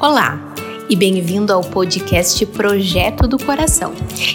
[0.00, 0.54] Olá
[0.88, 3.92] e bem-vindo ao podcast Projeto do Coração.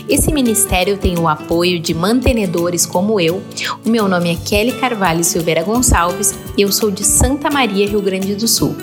[0.09, 3.41] Esse ministério tem o apoio de mantenedores como eu.
[3.86, 8.02] O meu nome é Kelly Carvalho Silveira Gonçalves e eu sou de Santa Maria, Rio
[8.02, 8.76] Grande do Sul.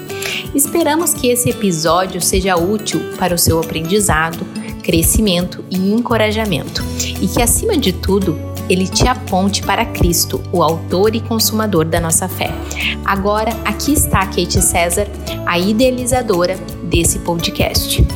[0.54, 4.42] Esperamos que esse episódio seja útil para o seu aprendizado,
[4.82, 6.82] crescimento e encorajamento
[7.20, 8.40] e que, acima de tudo,
[8.70, 12.50] ele te aponte para Cristo, o autor e consumador da nossa fé.
[13.04, 15.06] Agora, aqui está Kate César,
[15.44, 18.06] a idealizadora desse podcast.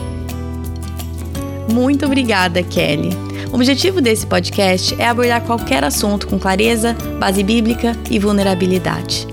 [1.70, 3.10] Muito obrigada, Kelly.
[3.50, 9.26] O objetivo desse podcast é abordar qualquer assunto com clareza, base bíblica e vulnerabilidade.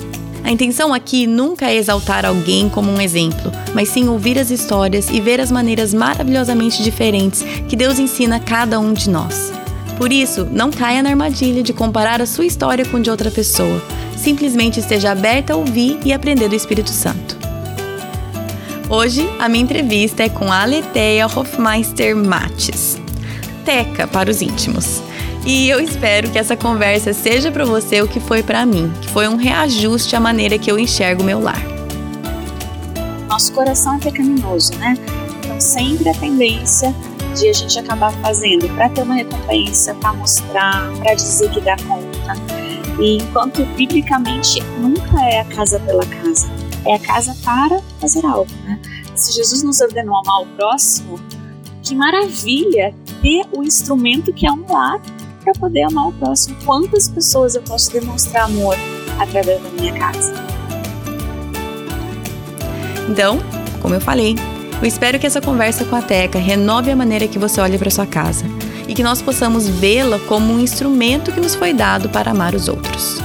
[0.44, 5.10] A intenção aqui nunca é exaltar alguém como um exemplo, mas sim ouvir as histórias
[5.10, 9.61] e ver as maneiras maravilhosamente diferentes que Deus ensina a cada um de nós.
[10.02, 13.80] Por isso, não caia na armadilha de comparar a sua história com de outra pessoa.
[14.18, 17.38] Simplesmente esteja aberta a ouvir e aprender do Espírito Santo.
[18.90, 23.00] Hoje, a minha entrevista é com a Aletheia Hofmeister Mates,
[23.64, 25.04] Teca para os íntimos.
[25.46, 29.10] E eu espero que essa conversa seja para você o que foi para mim, que
[29.10, 31.62] foi um reajuste à maneira que eu enxergo meu lar.
[33.30, 34.98] Nosso coração é pecaminoso, né?
[35.44, 36.92] Então sempre a tendência
[37.34, 41.76] de a gente acabar fazendo para ter uma recompensa, para mostrar, para dizer que dá
[41.78, 42.34] conta.
[43.00, 46.50] E enquanto biblicamente nunca é a casa pela casa,
[46.86, 48.80] é a casa para fazer algo, né?
[49.16, 51.20] Se Jesus nos ordenou amar o próximo,
[51.84, 55.00] que maravilha ter o instrumento que é um lar
[55.44, 56.56] para poder amar o próximo.
[56.66, 58.76] Quantas pessoas eu posso demonstrar amor
[59.20, 60.34] através da minha casa?
[63.10, 63.40] Então,
[63.82, 64.36] como eu falei,
[64.82, 67.92] eu espero que essa conversa com a Teca renove a maneira que você olha para
[67.92, 68.46] sua casa
[68.88, 72.68] e que nós possamos vê-la como um instrumento que nos foi dado para amar os
[72.68, 73.22] outros.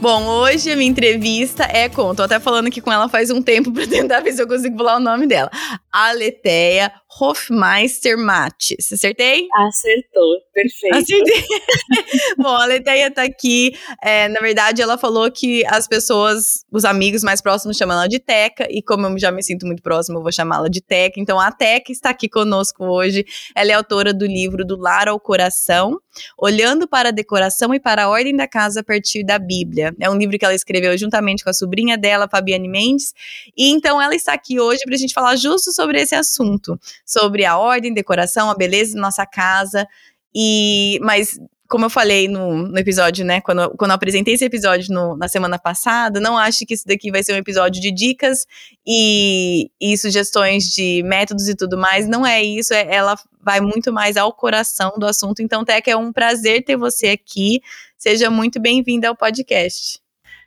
[0.00, 2.14] Bom, hoje a minha entrevista é com.
[2.14, 4.78] Tô até falando aqui com ela faz um tempo para tentar ver se eu consigo
[4.78, 5.50] falar o nome dela.
[5.92, 8.92] Aletheia Hofmeister Mates.
[8.92, 9.48] Acertei?
[9.54, 10.96] Acertou, perfeito.
[10.96, 11.44] Acertei.
[12.38, 13.74] Bom, a Aletheia tá aqui.
[14.02, 18.18] É, na verdade, ela falou que as pessoas, os amigos mais próximos chamam ela de
[18.18, 21.20] Teca, e como eu já me sinto muito próxima, eu vou chamá-la de Teca.
[21.20, 23.24] Então, a Teca está aqui conosco hoje.
[23.54, 25.98] Ela é autora do livro Do Lar ao Coração,
[26.36, 29.94] Olhando para a Decoração e para a Ordem da Casa a partir da Bíblia.
[30.00, 33.12] É um livro que ela escreveu juntamente com a sobrinha dela, Fabiane Mendes.
[33.56, 36.78] E então ela está aqui hoje para a gente falar justo sobre esse assunto,
[37.08, 39.88] sobre a ordem, decoração, a beleza da nossa casa.
[40.34, 41.38] E mas
[41.68, 45.28] como eu falei no, no episódio, né, quando, quando eu apresentei esse episódio no, na
[45.28, 48.46] semana passada, não acho que isso daqui vai ser um episódio de dicas
[48.86, 52.08] e, e sugestões de métodos e tudo mais.
[52.08, 55.42] Não é isso, é, ela vai muito mais ao coração do assunto.
[55.42, 57.60] Então, Teca, é um prazer ter você aqui.
[57.98, 60.00] Seja muito bem-vinda ao podcast.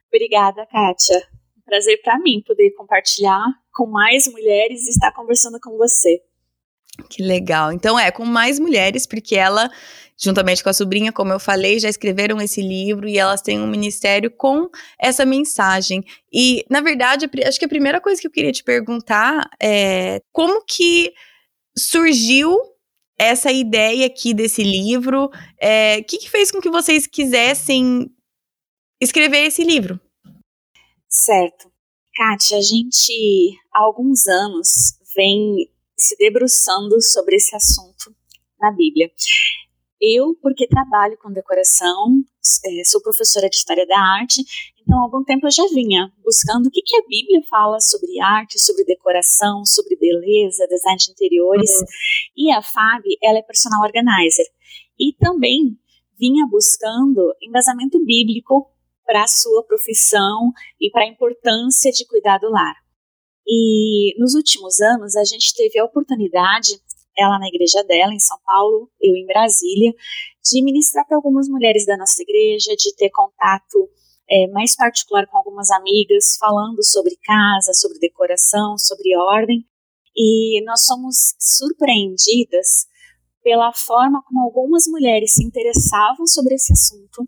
[0.08, 1.22] Obrigada, Kátia.
[1.66, 6.22] Prazer para mim poder compartilhar com mais mulheres e estar conversando com você.
[7.10, 7.72] Que legal.
[7.72, 9.70] Então é com mais mulheres, porque ela,
[10.18, 13.68] juntamente com a sobrinha, como eu falei, já escreveram esse livro e elas têm um
[13.68, 14.70] ministério com
[15.00, 16.04] essa mensagem.
[16.32, 20.64] E, na verdade, acho que a primeira coisa que eu queria te perguntar é como
[20.66, 21.14] que
[21.78, 22.58] surgiu
[23.18, 25.26] essa ideia aqui desse livro?
[25.26, 28.10] O é, que, que fez com que vocês quisessem
[29.00, 30.00] escrever esse livro?
[31.08, 31.72] Certo.
[32.16, 35.71] Kátia, a gente há alguns anos vem
[36.02, 38.16] se debruçando sobre esse assunto
[38.60, 39.10] na Bíblia.
[40.00, 42.24] Eu, porque trabalho com decoração,
[42.66, 44.42] é, sou professora de História da Arte,
[44.82, 48.20] então há algum tempo eu já vinha buscando o que, que a Bíblia fala sobre
[48.20, 51.70] arte, sobre decoração, sobre beleza, design de interiores.
[51.70, 51.86] Uhum.
[52.36, 54.48] E a Fábio, ela é personal organizer.
[55.00, 55.78] E também
[56.20, 58.72] vinha buscando embasamento bíblico
[59.06, 62.76] para a sua profissão e para a importância de cuidar do lar.
[63.54, 66.80] E nos últimos anos a gente teve a oportunidade,
[67.18, 69.94] ela na igreja dela em São Paulo, eu em Brasília,
[70.42, 73.90] de ministrar para algumas mulheres da nossa igreja, de ter contato
[74.30, 79.66] é, mais particular com algumas amigas, falando sobre casa, sobre decoração, sobre ordem.
[80.16, 82.88] E nós somos surpreendidas
[83.44, 87.28] pela forma como algumas mulheres se interessavam sobre esse assunto,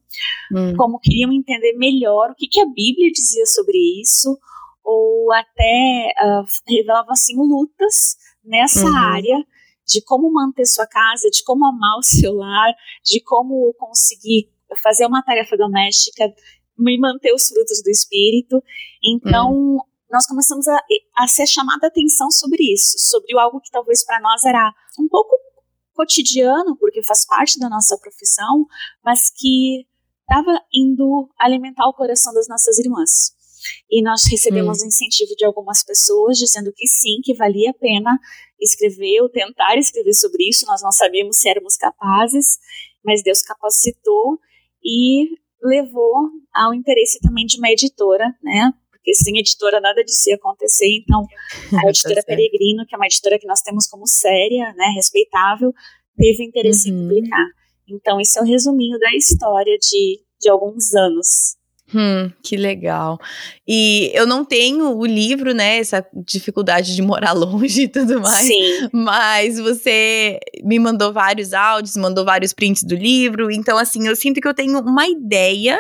[0.56, 0.76] hum.
[0.78, 4.38] como queriam entender melhor o que, que a Bíblia dizia sobre isso,
[4.84, 8.98] ou até uh, revelavam assim lutas nessa uhum.
[8.98, 9.46] área
[9.86, 14.50] de como manter sua casa, de como amar o seu lar, de como conseguir
[14.82, 16.26] fazer uma tarefa doméstica
[16.80, 18.64] e manter os frutos do espírito.
[19.04, 19.78] Então, uhum.
[20.12, 20.80] nós começamos a,
[21.18, 25.08] a ser chamada a atenção sobre isso, sobre algo que talvez para nós era um
[25.08, 25.36] pouco
[25.94, 28.66] cotidiano, porque faz parte da nossa profissão,
[29.04, 29.86] mas que
[30.22, 33.34] estava indo alimentar o coração das nossas irmãs.
[33.90, 34.86] E nós recebemos hum.
[34.86, 38.18] o incentivo de algumas pessoas dizendo que sim, que valia a pena
[38.60, 40.66] escrever ou tentar escrever sobre isso.
[40.66, 42.58] Nós não sabíamos se éramos capazes,
[43.04, 44.40] mas Deus capacitou
[44.84, 45.30] e
[45.62, 48.74] levou ao interesse também de uma editora, né?
[48.92, 50.88] Porque sem editora nada disso ia acontecer.
[50.98, 51.26] Então,
[51.78, 55.74] a tá editora Peregrino, que é uma editora que nós temos como séria, né, respeitável,
[56.18, 56.98] teve interesse uhum.
[56.98, 57.46] em publicar.
[57.88, 61.58] Então, esse é o resuminho da história de, de alguns anos.
[61.96, 63.20] Hum, que legal.
[63.68, 65.78] E eu não tenho o livro, né?
[65.78, 68.48] Essa dificuldade de morar longe e tudo mais.
[68.48, 68.90] Sim.
[68.92, 73.52] Mas você me mandou vários áudios, mandou vários prints do livro.
[73.52, 75.80] Então, assim, eu sinto que eu tenho uma ideia.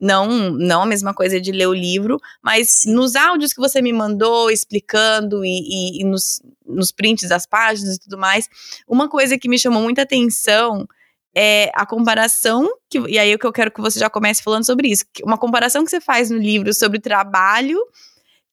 [0.00, 3.92] Não, não a mesma coisa de ler o livro, mas nos áudios que você me
[3.92, 8.48] mandou, explicando e, e, e nos, nos prints das páginas e tudo mais,
[8.86, 10.86] uma coisa que me chamou muita atenção
[11.34, 14.64] é a comparação, que, e aí o que eu quero que você já comece falando
[14.64, 17.78] sobre isso, uma comparação que você faz no livro sobre trabalho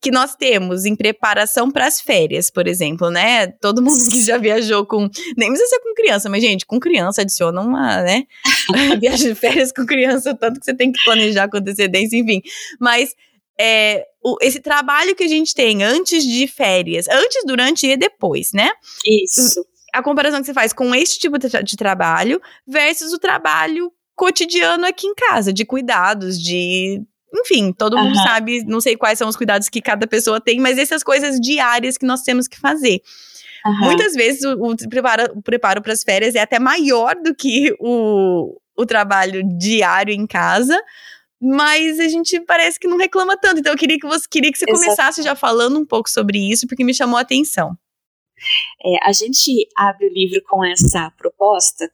[0.02, 3.48] que nós temos em preparação para as férias, por exemplo, né?
[3.48, 7.22] Todo mundo que já viajou com, nem precisa ser com criança, mas gente, com criança
[7.22, 8.24] adiciona uma, né?
[9.02, 12.42] Viagem de férias com criança, tanto que você tem que planejar com antecedência, enfim.
[12.80, 13.16] Mas
[13.60, 18.52] é, o, esse trabalho que a gente tem antes de férias, antes, durante e depois,
[18.54, 18.70] né?
[19.08, 19.66] Isso
[19.96, 24.86] a comparação que você faz com esse tipo de, de trabalho versus o trabalho cotidiano
[24.86, 27.02] aqui em casa, de cuidados, de
[27.34, 30.78] enfim, todo mundo sabe, não sei quais são os cuidados que cada pessoa tem, mas
[30.78, 33.02] essas coisas diárias que nós temos que fazer.
[33.80, 37.76] Muitas vezes o, o, preparo, o preparo para as férias é até maior do que
[37.80, 40.80] o, o trabalho diário em casa,
[41.42, 43.60] mas a gente parece que não reclama tanto.
[43.60, 46.68] Então eu queria que você queria que você começasse já falando um pouco sobre isso,
[46.68, 47.76] porque me chamou a atenção.
[48.84, 51.90] É, a gente abre o livro com essa proposta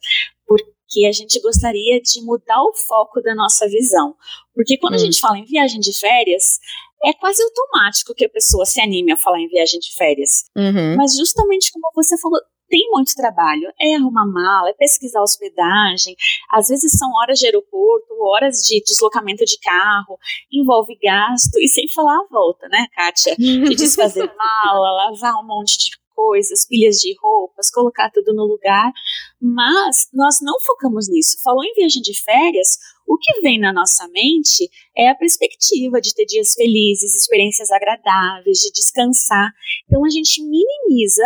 [0.46, 4.14] porque a gente gostaria de mudar o foco da nossa visão.
[4.54, 4.96] Porque quando hum.
[4.96, 6.58] a gente fala em viagem de férias,
[7.04, 10.44] é quase automático que a pessoa se anime a falar em viagem de férias.
[10.56, 10.96] Uhum.
[10.96, 12.38] Mas justamente como você falou,
[12.72, 13.70] tem muito trabalho.
[13.78, 16.16] É arrumar mala, é pesquisar hospedagem,
[16.50, 20.18] às vezes são horas de aeroporto, horas de deslocamento de carro,
[20.50, 23.36] envolve gasto, e sem falar a volta, né, Kátia?
[23.36, 25.90] De desfazer mala, lavar um monte de
[26.22, 28.92] coisas, pilhas de roupas, colocar tudo no lugar,
[29.40, 31.36] mas nós não focamos nisso.
[31.42, 36.14] Falou em viagem de férias, o que vem na nossa mente é a perspectiva de
[36.14, 39.52] ter dias felizes, experiências agradáveis, de descansar.
[39.84, 41.24] Então a gente minimiza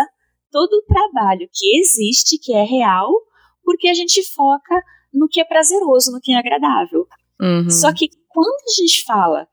[0.50, 3.12] todo o trabalho que existe, que é real,
[3.62, 4.82] porque a gente foca
[5.12, 7.06] no que é prazeroso, no que é agradável.
[7.38, 7.68] Uhum.
[7.68, 9.46] Só que quando a gente fala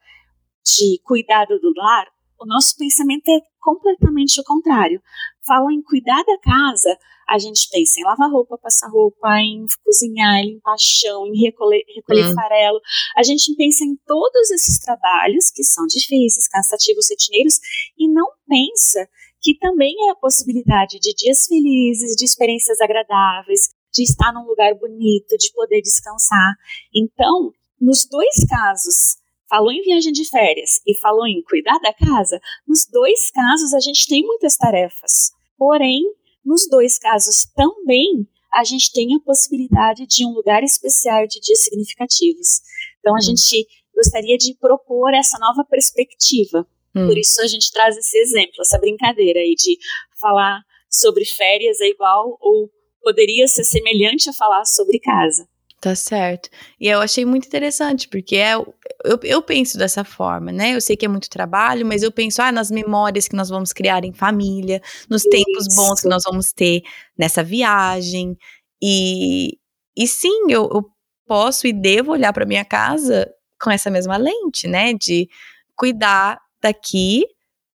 [0.64, 2.08] de cuidado do lar,
[2.44, 5.02] o nosso pensamento é completamente o contrário.
[5.48, 6.98] Falam em cuidar da casa,
[7.28, 11.84] a gente pensa em lavar roupa, passar roupa, em cozinhar, em limpar chão, em recolher,
[11.96, 12.34] recolher uhum.
[12.34, 12.80] farelo.
[13.16, 17.60] A gente pensa em todos esses trabalhos que são difíceis, cansativos, rotineiros,
[17.98, 19.08] e não pensa
[19.42, 24.74] que também é a possibilidade de dias felizes, de experiências agradáveis, de estar num lugar
[24.76, 26.56] bonito, de poder descansar.
[26.94, 29.18] Então, nos dois casos,
[29.54, 33.80] falou em viagem de férias e falou em cuidar da casa, nos dois casos a
[33.80, 35.32] gente tem muitas tarefas.
[35.56, 36.02] Porém,
[36.44, 41.66] nos dois casos também a gente tem a possibilidade de um lugar especial de dias
[41.66, 42.62] significativos.
[43.00, 43.22] Então a hum.
[43.22, 46.68] gente gostaria de propor essa nova perspectiva.
[46.96, 47.06] Hum.
[47.06, 49.78] Por isso a gente traz esse exemplo, essa brincadeira aí de
[50.20, 52.72] falar sobre férias é igual ou
[53.04, 55.48] poderia ser semelhante a falar sobre casa.
[55.84, 56.50] Tá certo.
[56.80, 58.74] E eu achei muito interessante, porque é, eu,
[59.22, 60.74] eu penso dessa forma, né?
[60.74, 63.74] Eu sei que é muito trabalho, mas eu penso ah, nas memórias que nós vamos
[63.74, 65.30] criar em família, nos Isso.
[65.30, 66.84] tempos bons que nós vamos ter
[67.20, 68.38] nessa viagem.
[68.82, 69.58] E,
[69.94, 70.86] e sim, eu, eu
[71.28, 73.30] posso e devo olhar para minha casa
[73.62, 74.94] com essa mesma lente, né?
[74.94, 75.28] De
[75.76, 77.26] cuidar daqui,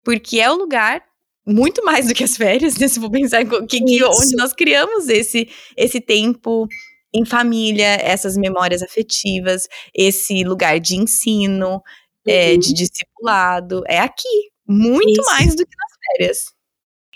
[0.05, 1.03] porque é o lugar
[1.45, 2.87] muito mais do que as férias, né?
[2.87, 6.69] Se for pensar que, que onde nós criamos esse, esse tempo
[7.17, 11.83] em família, essas memórias afetivas, esse lugar de ensino,
[12.27, 12.55] é, uhum.
[12.55, 15.31] é, de discipulado, é aqui, muito Isso.
[15.31, 16.45] mais do que nas férias.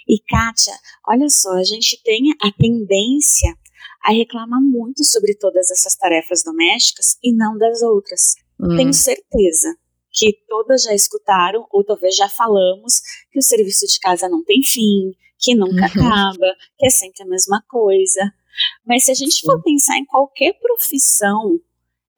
[0.09, 0.73] E Kátia,
[1.07, 3.54] olha só, a gente tem a tendência
[4.02, 8.35] a reclamar muito sobre todas essas tarefas domésticas e não das outras.
[8.59, 8.76] Hum.
[8.76, 9.76] Tenho certeza
[10.12, 14.62] que todas já escutaram, ou talvez já falamos, que o serviço de casa não tem
[14.62, 16.07] fim, que nunca uhum.
[16.07, 18.33] acaba, que é sempre a mesma coisa.
[18.87, 21.59] Mas se a gente for pensar em qualquer profissão,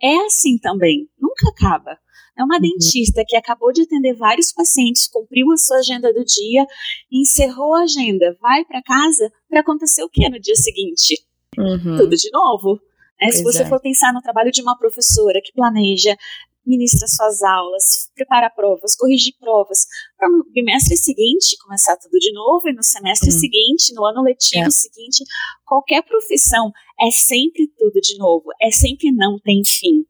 [0.03, 1.99] é assim também, nunca acaba.
[2.37, 2.63] É uma uhum.
[2.63, 6.67] dentista que acabou de atender vários pacientes, cumpriu a sua agenda do dia,
[7.11, 11.23] encerrou a agenda, vai para casa para acontecer o que no dia seguinte?
[11.59, 11.97] Uhum.
[11.99, 12.81] Tudo de novo.
[13.21, 16.17] É, se você for pensar no trabalho de uma professora que planeja,
[16.65, 22.69] ministra suas aulas, prepara provas, corrigir provas, para no bimestre seguinte começar tudo de novo,
[22.69, 23.39] e no semestre uhum.
[23.39, 24.71] seguinte, no ano letivo é.
[24.71, 25.25] seguinte,
[25.65, 30.05] qualquer profissão é sempre tudo de novo, é sempre não tem fim.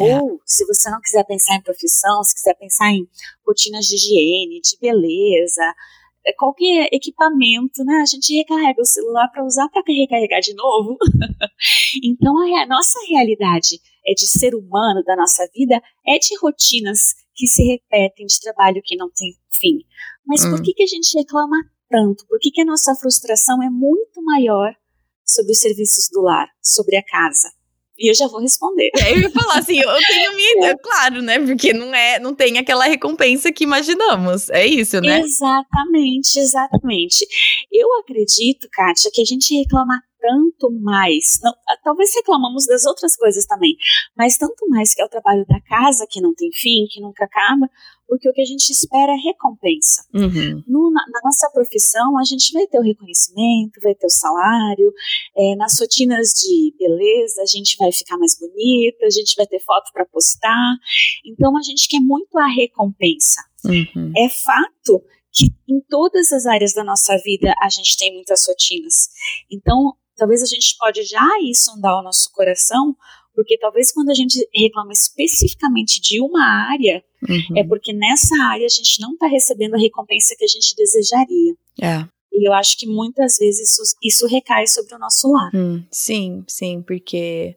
[0.00, 0.20] É.
[0.20, 3.06] Ou, se você não quiser pensar em profissão, se quiser pensar em
[3.46, 5.74] rotinas de higiene, de beleza,
[6.32, 7.96] qualquer equipamento, né?
[8.02, 10.96] A gente recarrega o celular para usar para recarregar de novo.
[12.02, 17.14] então, a, a nossa realidade é de ser humano da nossa vida é de rotinas
[17.34, 19.78] que se repetem, de trabalho que não tem fim.
[20.26, 20.50] Mas hum.
[20.50, 21.56] por que, que a gente reclama
[21.90, 22.26] tanto?
[22.26, 24.74] Por que, que a nossa frustração é muito maior
[25.26, 27.50] sobre os serviços do lar, sobre a casa?
[27.96, 28.90] E eu já vou responder.
[28.98, 30.76] É, eu ia falar assim, eu tenho minha, é.
[30.76, 31.38] claro, né?
[31.38, 34.50] Porque não é, não tem aquela recompensa que imaginamos.
[34.50, 35.20] É isso, né?
[35.20, 37.26] Exatamente, exatamente.
[37.70, 43.14] Eu acredito, Kátia, que a gente reclama tanto mais, não, ah, talvez reclamamos das outras
[43.14, 43.76] coisas também,
[44.16, 47.26] mas tanto mais que é o trabalho da casa que não tem fim, que nunca
[47.26, 47.68] acaba,
[48.06, 50.04] porque o que a gente espera é recompensa.
[50.14, 50.62] Uhum.
[50.66, 54.92] No, na, na, nossa profissão, a gente vai ter o reconhecimento, vai ter o salário,
[55.36, 59.60] é, nas rotinas de beleza, a gente vai ficar mais bonita, a gente vai ter
[59.60, 60.76] foto para postar,
[61.24, 63.40] então a gente quer muito a recompensa.
[63.64, 64.12] Uhum.
[64.16, 69.08] É fato que em todas as áreas da nossa vida a gente tem muitas rotinas.
[69.50, 72.96] Então, talvez a gente pode já ir sondar o nosso coração,
[73.34, 77.56] porque talvez quando a gente reclama especificamente de uma área, uhum.
[77.58, 81.54] é porque nessa área a gente não está recebendo a recompensa que a gente desejaria.
[81.82, 82.08] É.
[82.32, 85.50] E eu acho que muitas vezes isso, isso recai sobre o nosso lar.
[85.54, 87.56] Hum, sim, sim, porque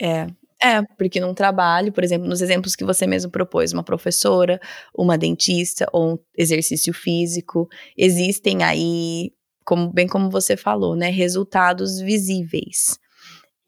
[0.00, 0.26] é,
[0.62, 4.60] é, porque num trabalho, por exemplo, nos exemplos que você mesmo propôs, uma professora,
[4.96, 9.32] uma dentista ou um exercício físico, existem aí
[9.64, 12.98] como, bem como você falou, né, resultados visíveis.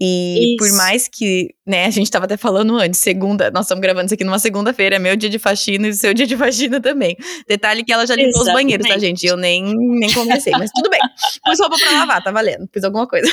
[0.00, 0.56] E Isso.
[0.58, 4.14] por mais que, né, a gente tava até falando antes, segunda, nós estamos gravando isso
[4.14, 7.16] aqui numa segunda-feira, é meu dia de faxina e seu dia de faxina também.
[7.48, 8.48] Detalhe que ela já limpou Exatamente.
[8.48, 9.26] os banheiros, tá, gente?
[9.26, 11.00] Eu nem, nem comecei, mas tudo bem.
[11.44, 12.68] Pus roupa pra lavar, tá valendo.
[12.72, 13.28] Fiz alguma coisa.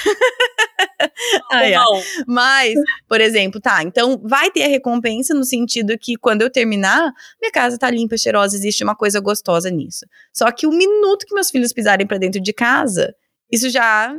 [1.52, 1.86] ai, ai.
[2.26, 2.74] Mas,
[3.08, 7.52] por exemplo, tá, então vai ter a recompensa no sentido que quando eu terminar, minha
[7.52, 10.06] casa tá limpa, cheirosa, existe uma coisa gostosa nisso.
[10.34, 13.14] Só que o minuto que meus filhos pisarem para dentro de casa,
[13.52, 14.16] isso já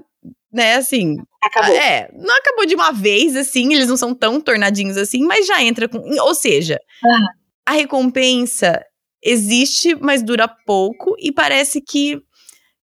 [0.57, 1.19] né, assim.
[1.43, 1.77] Acabou.
[1.77, 5.63] É, não acabou de uma vez, assim, eles não são tão tornadinhos assim, mas já
[5.63, 5.99] entra com.
[5.99, 7.27] Ou seja, uhum.
[7.67, 8.83] a recompensa
[9.23, 12.21] existe, mas dura pouco, e parece que,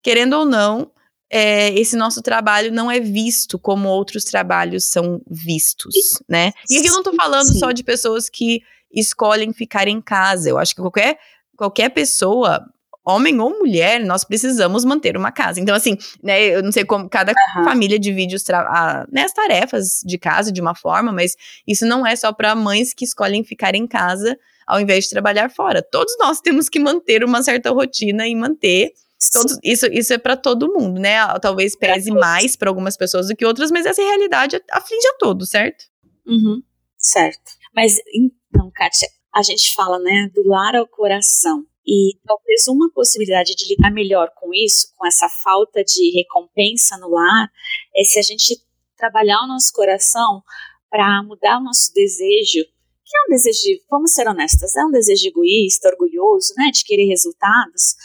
[0.03, 0.91] querendo ou não,
[1.31, 5.95] é, esse nosso trabalho não é visto como outros trabalhos são vistos,
[6.29, 6.53] né?
[6.69, 7.59] E aqui eu não tô falando Sim.
[7.59, 8.61] só de pessoas que
[8.93, 10.51] escolhem ficar em casa.
[10.51, 11.19] Eu acho que qualquer,
[11.57, 12.63] qualquer pessoa
[13.05, 15.61] homem ou mulher, nós precisamos manter uma casa.
[15.61, 17.65] Então, assim, né, eu não sei como cada uhum.
[17.65, 21.35] família divide os a, né, as tarefas de casa de uma forma, mas
[21.67, 25.51] isso não é só para mães que escolhem ficar em casa ao invés de trabalhar
[25.51, 25.83] fora.
[25.83, 28.93] Todos nós temos que manter uma certa rotina e manter
[29.31, 31.17] Todos, isso, isso é para todo mundo, né?
[31.41, 35.51] Talvez pese mais para algumas pessoas do que outras, mas essa realidade aflige a todos,
[35.51, 35.85] certo?
[36.27, 36.61] Uhum,
[36.97, 37.53] certo.
[37.75, 41.65] Mas então, Kátia, a gente fala, né, do lar ao coração.
[41.87, 47.11] E talvez uma possibilidade de lidar melhor com isso, com essa falta de recompensa no
[47.11, 47.51] lar,
[47.97, 48.61] é se a gente
[48.97, 50.43] trabalhar o nosso coração
[50.89, 52.65] para mudar o nosso desejo,
[53.05, 57.07] que é um desejo, vamos ser honestas, é um desejo egoísta, orgulhoso, né, de querer
[57.07, 57.97] resultados,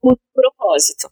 [0.00, 1.10] por propósito.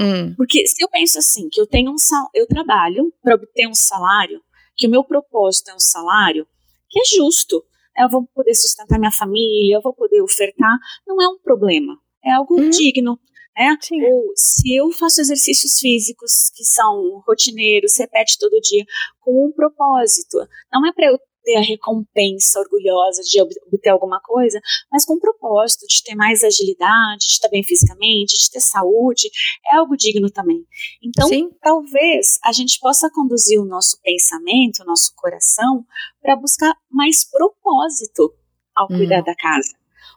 [0.00, 0.34] Hum.
[0.36, 3.74] Porque se eu penso assim, que eu tenho um sal, eu trabalho para obter um
[3.74, 4.42] salário,
[4.76, 6.46] que o meu propósito é um salário
[6.90, 7.64] que é justo,
[7.98, 12.32] eu vou poder sustentar minha família, eu vou poder ofertar, não é um problema, é
[12.32, 12.70] algo uhum.
[12.70, 13.18] digno.
[13.56, 13.76] Né?
[14.10, 18.84] Ou se eu faço exercícios físicos que são rotineiros, repete todo dia,
[19.20, 20.38] com um propósito,
[20.72, 24.60] não é para eu ter a recompensa orgulhosa de obter alguma coisa,
[24.90, 29.30] mas com o propósito de ter mais agilidade, de estar bem fisicamente, de ter saúde,
[29.70, 30.64] é algo digno também.
[31.02, 31.50] Então, Sim.
[31.60, 35.84] talvez a gente possa conduzir o nosso pensamento, o nosso coração,
[36.20, 38.34] para buscar mais propósito
[38.74, 39.24] ao cuidar hum.
[39.24, 39.76] da casa.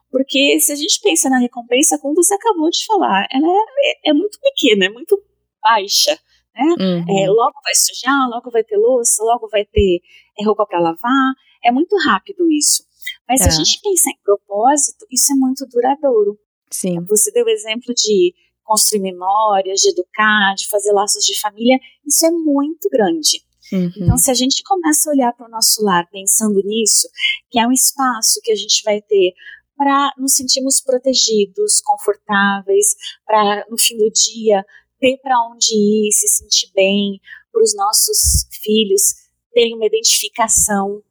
[0.09, 4.13] Porque se a gente pensa na recompensa, como você acabou de falar, ela é, é
[4.13, 5.21] muito pequena, é muito
[5.61, 6.17] baixa
[6.57, 6.75] né?
[6.79, 7.17] Uhum.
[7.17, 10.01] É, logo vai sujar, logo vai ter louça, logo vai ter
[10.39, 11.33] é, roupa para lavar.
[11.63, 12.83] É muito rápido isso.
[13.27, 13.43] Mas é.
[13.43, 13.65] se a é.
[13.65, 16.37] gente pensar em propósito, isso é muito duradouro.
[16.71, 16.99] Sim.
[17.05, 18.33] Você deu o exemplo de
[18.63, 21.79] construir memórias, de educar, de fazer laços de família.
[22.05, 23.41] Isso é muito grande.
[23.71, 23.91] Uhum.
[23.97, 27.07] Então, se a gente começa a olhar para o nosso lar pensando nisso,
[27.49, 29.33] que é um espaço que a gente vai ter
[29.77, 32.95] para nos sentirmos protegidos, confortáveis,
[33.25, 34.65] para no fim do dia
[34.99, 37.19] ter para onde ir, se sentir bem,
[37.51, 41.01] para os nossos filhos terem uma identificação.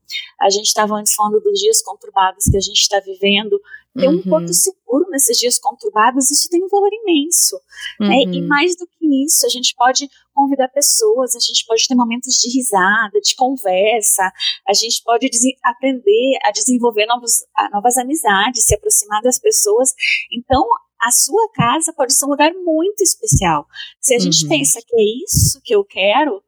[0.41, 3.61] A gente estava antes falando dos dias conturbados que a gente está vivendo.
[3.99, 4.17] Ter uhum.
[4.17, 7.57] um porto seguro nesses dias conturbados, isso tem um valor imenso.
[7.99, 8.07] Uhum.
[8.07, 8.17] Né?
[8.25, 8.47] E uhum.
[8.47, 12.55] mais do que isso, a gente pode convidar pessoas, a gente pode ter momentos de
[12.55, 14.31] risada, de conversa,
[14.69, 15.29] a gente pode
[15.65, 19.95] aprender a desenvolver novos, novas amizades, se aproximar das pessoas.
[20.31, 20.63] Então,
[21.01, 23.67] a sua casa pode ser um lugar muito especial.
[24.01, 24.49] Se a gente uhum.
[24.49, 26.43] pensa que é isso que eu quero,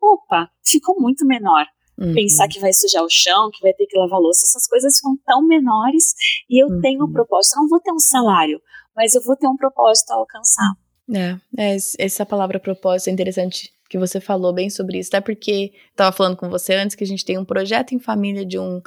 [0.00, 1.66] opa, ficou muito menor.
[1.98, 2.12] Uhum.
[2.12, 5.16] Pensar que vai sujar o chão, que vai ter que lavar louça, essas coisas ficam
[5.24, 6.14] tão menores
[6.50, 6.80] e eu uhum.
[6.80, 7.56] tenho um propósito.
[7.56, 8.60] Eu não vou ter um salário,
[8.96, 10.72] mas eu vou ter um propósito a alcançar.
[11.12, 15.72] É, é essa palavra propósito é interessante que você falou bem sobre isso, até porque
[15.90, 18.80] estava falando com você antes que a gente tem um projeto em família de um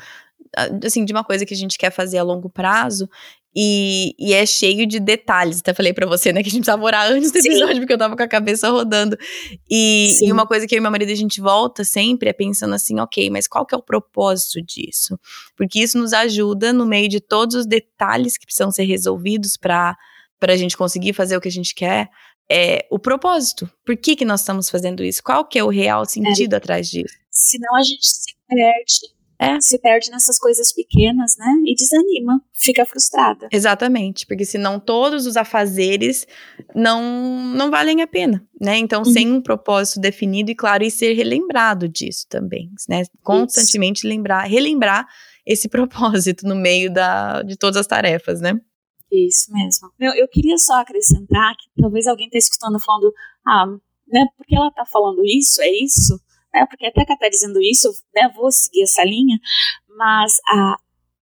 [0.84, 3.10] assim, de uma coisa que a gente quer fazer a longo prazo
[3.60, 5.62] e, e, é cheio de detalhes.
[5.62, 7.80] Até falei para você, né, que a gente precisava orar antes do episódio, Sim.
[7.80, 9.18] porque eu tava com a cabeça rodando.
[9.68, 12.76] E, e, uma coisa que eu e meu marido a gente volta sempre é pensando
[12.76, 15.20] assim, ok, mas qual que é o propósito disso?
[15.56, 19.98] Porque isso nos ajuda no meio de todos os detalhes que precisam ser resolvidos para
[20.40, 22.10] a gente conseguir fazer o que a gente quer.
[22.48, 23.68] É o propósito.
[23.84, 25.24] Por que, que nós estamos fazendo isso?
[25.24, 26.58] Qual que é o real sentido é.
[26.58, 27.16] atrás disso?
[27.32, 29.62] Senão a gente se perde é.
[29.62, 31.54] Se perde nessas coisas pequenas, né?
[31.66, 33.48] E desanima, fica frustrada.
[33.52, 36.26] Exatamente, porque senão todos os afazeres
[36.74, 38.78] não, não valem a pena, né?
[38.78, 39.12] Então, uhum.
[39.12, 43.04] sem um propósito definido e claro, e ser relembrado disso também, né?
[43.22, 44.08] Constantemente Isso.
[44.08, 45.08] lembrar, relembrar
[45.46, 48.60] esse propósito no meio da, de todas as tarefas, né?
[49.12, 49.92] Isso mesmo.
[50.00, 53.14] Eu, eu queria só acrescentar que talvez alguém esteja escutando falando,
[53.46, 53.68] ah,
[54.08, 56.20] né, porque ela está falando isso, é isso?
[56.54, 59.40] Né, porque até que está dizendo isso, né, vou seguir essa linha,
[59.98, 60.76] mas a,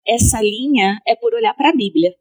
[0.07, 2.13] essa linha é por olhar para a Bíblia.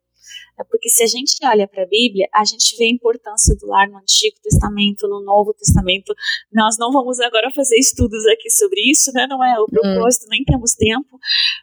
[0.59, 3.67] É porque se a gente olha para a Bíblia, a gente vê a importância do
[3.67, 6.15] lar no Antigo Testamento, no Novo Testamento.
[6.53, 9.27] Nós não vamos agora fazer estudos aqui sobre isso, né?
[9.27, 9.67] Não é o hum.
[9.71, 11.19] propósito, nem temos tempo,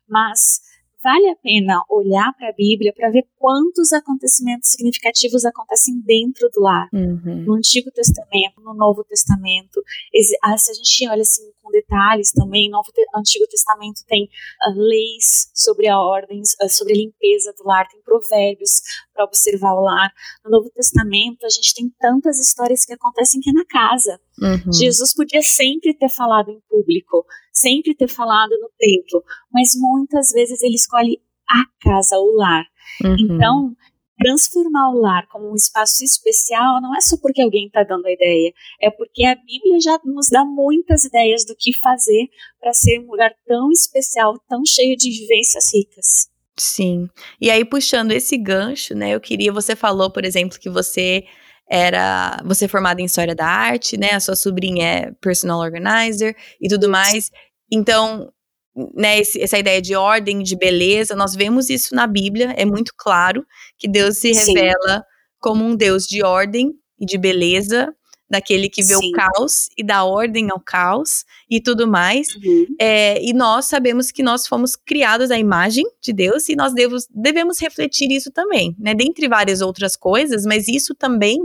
[0.08, 0.62] mas
[1.08, 6.62] vale a pena olhar para a Bíblia para ver quantos acontecimentos significativos acontecem dentro do
[6.62, 6.90] lar.
[6.94, 7.46] Uhum.
[7.46, 9.82] No Antigo Testamento, no Novo Testamento.
[10.44, 12.82] Ah, se a gente olha assim com detalhes também, no
[13.16, 18.02] Antigo Testamento tem uh, leis sobre a ordem, uh, sobre a limpeza do lar, tem
[18.02, 18.82] provérbios
[19.14, 20.12] para observar o lar.
[20.44, 24.20] No Novo Testamento, a gente tem tantas histórias que acontecem que é na casa.
[24.42, 24.72] Uhum.
[24.72, 30.62] Jesus podia sempre ter falado em público, sempre ter falado no templo, mas muitas vezes
[30.62, 31.20] ele escolhe
[31.50, 32.66] a casa, o lar.
[33.04, 33.16] Uhum.
[33.20, 33.76] Então,
[34.18, 38.12] transformar o lar como um espaço especial não é só porque alguém está dando a
[38.12, 42.28] ideia, é porque a Bíblia já nos dá muitas ideias do que fazer
[42.60, 46.30] para ser um lugar tão especial, tão cheio de vivências ricas.
[46.60, 47.08] Sim.
[47.40, 51.24] E aí, puxando esse gancho, né, eu queria, você falou, por exemplo, que você
[51.70, 56.36] era, você é formada em História da Arte, né, a sua sobrinha é Personal Organizer
[56.62, 57.30] e tudo mais.
[57.72, 58.32] Então,
[58.96, 62.94] né, esse, essa ideia de ordem, de beleza, nós vemos isso na Bíblia, é muito
[62.96, 63.46] claro
[63.78, 65.04] que Deus se revela Sim.
[65.40, 67.94] como um Deus de ordem e de beleza,
[68.30, 69.10] daquele que vê Sim.
[69.10, 72.36] o caos e dá ordem ao caos e tudo mais.
[72.36, 72.68] Uhum.
[72.80, 77.08] É, e nós sabemos que nós fomos criados à imagem de Deus e nós devos,
[77.10, 78.94] devemos refletir isso também, né?
[78.94, 81.40] Dentre várias outras coisas, mas isso também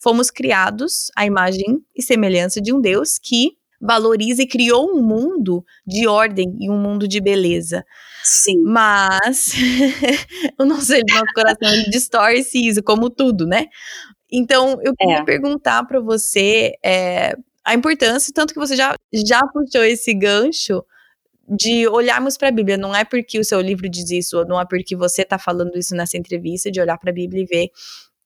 [0.00, 5.64] fomos criados à imagem e semelhança de um Deus que valoriza e criou um mundo
[5.86, 7.84] de ordem e um mundo de beleza.
[8.24, 8.62] Sim.
[8.64, 9.52] Mas
[10.58, 13.66] o nosso, nosso coração distorce isso, como tudo, né?
[14.30, 15.24] Então, eu queria é.
[15.24, 20.84] perguntar para você é, a importância, tanto que você já, já puxou esse gancho
[21.48, 22.76] de olharmos para a Bíblia.
[22.76, 25.76] Não é porque o seu livro diz isso, ou não é porque você está falando
[25.76, 27.70] isso nessa entrevista, de olhar para a Bíblia e ver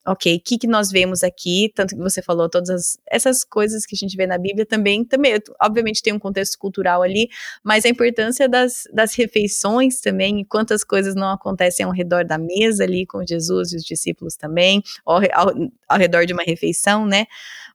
[0.06, 3.86] ok, o que, que nós vemos aqui, tanto que você falou, todas as, essas coisas
[3.86, 7.28] que a gente vê na Bíblia também, também, obviamente tem um contexto cultural ali,
[7.62, 12.36] mas a importância das, das refeições também, e quantas coisas não acontecem ao redor da
[12.36, 15.54] mesa ali com Jesus e os discípulos também, ao, ao,
[15.88, 17.26] ao redor de uma refeição, né?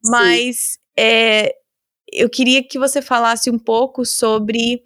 [0.04, 1.54] Mas é,
[2.12, 4.84] eu queria que você falasse um pouco sobre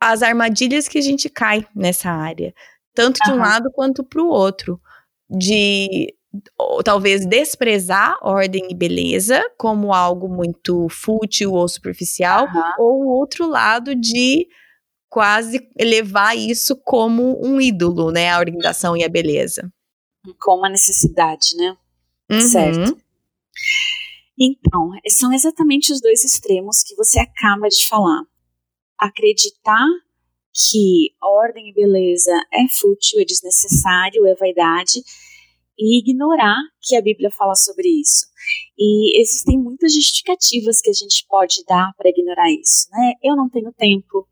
[0.00, 2.52] as armadilhas que a gente cai nessa área,
[2.94, 4.80] tanto de um lado quanto para o outro,
[5.28, 6.12] de
[6.58, 12.72] ou talvez desprezar ordem e beleza como algo muito fútil ou superficial, uhum.
[12.78, 14.46] ou o outro lado de
[15.08, 19.70] quase elevar isso como um ídolo, né, a organização e a beleza.
[20.40, 21.76] Com uma necessidade, né?
[22.30, 22.40] Uhum.
[22.40, 22.96] Certo.
[24.38, 28.22] Então, são exatamente os dois extremos que você acaba de falar.
[28.98, 29.84] Acreditar
[30.54, 35.02] que ordem e beleza é fútil, é desnecessário, é vaidade,
[35.80, 38.26] e ignorar que a Bíblia fala sobre isso.
[38.78, 43.14] E existem muitas justificativas que a gente pode dar para ignorar isso, né?
[43.22, 44.28] Eu não tenho tempo,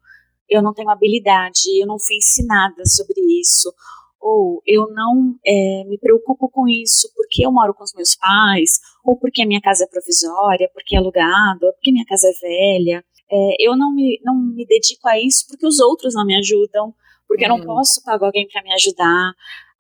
[0.49, 3.73] eu não tenho habilidade, eu não fui ensinada sobre isso,
[4.21, 8.79] ou eu não é, me preocupo com isso porque eu moro com os meus pais,
[9.03, 12.49] ou porque a minha casa é provisória, porque é alugado, ou porque minha casa é
[12.49, 13.05] velha.
[13.31, 16.95] É, eu não me, não me dedico a isso porque os outros não me ajudam,
[17.27, 17.67] porque eu não uhum.
[17.67, 19.33] posso pagar alguém para me ajudar.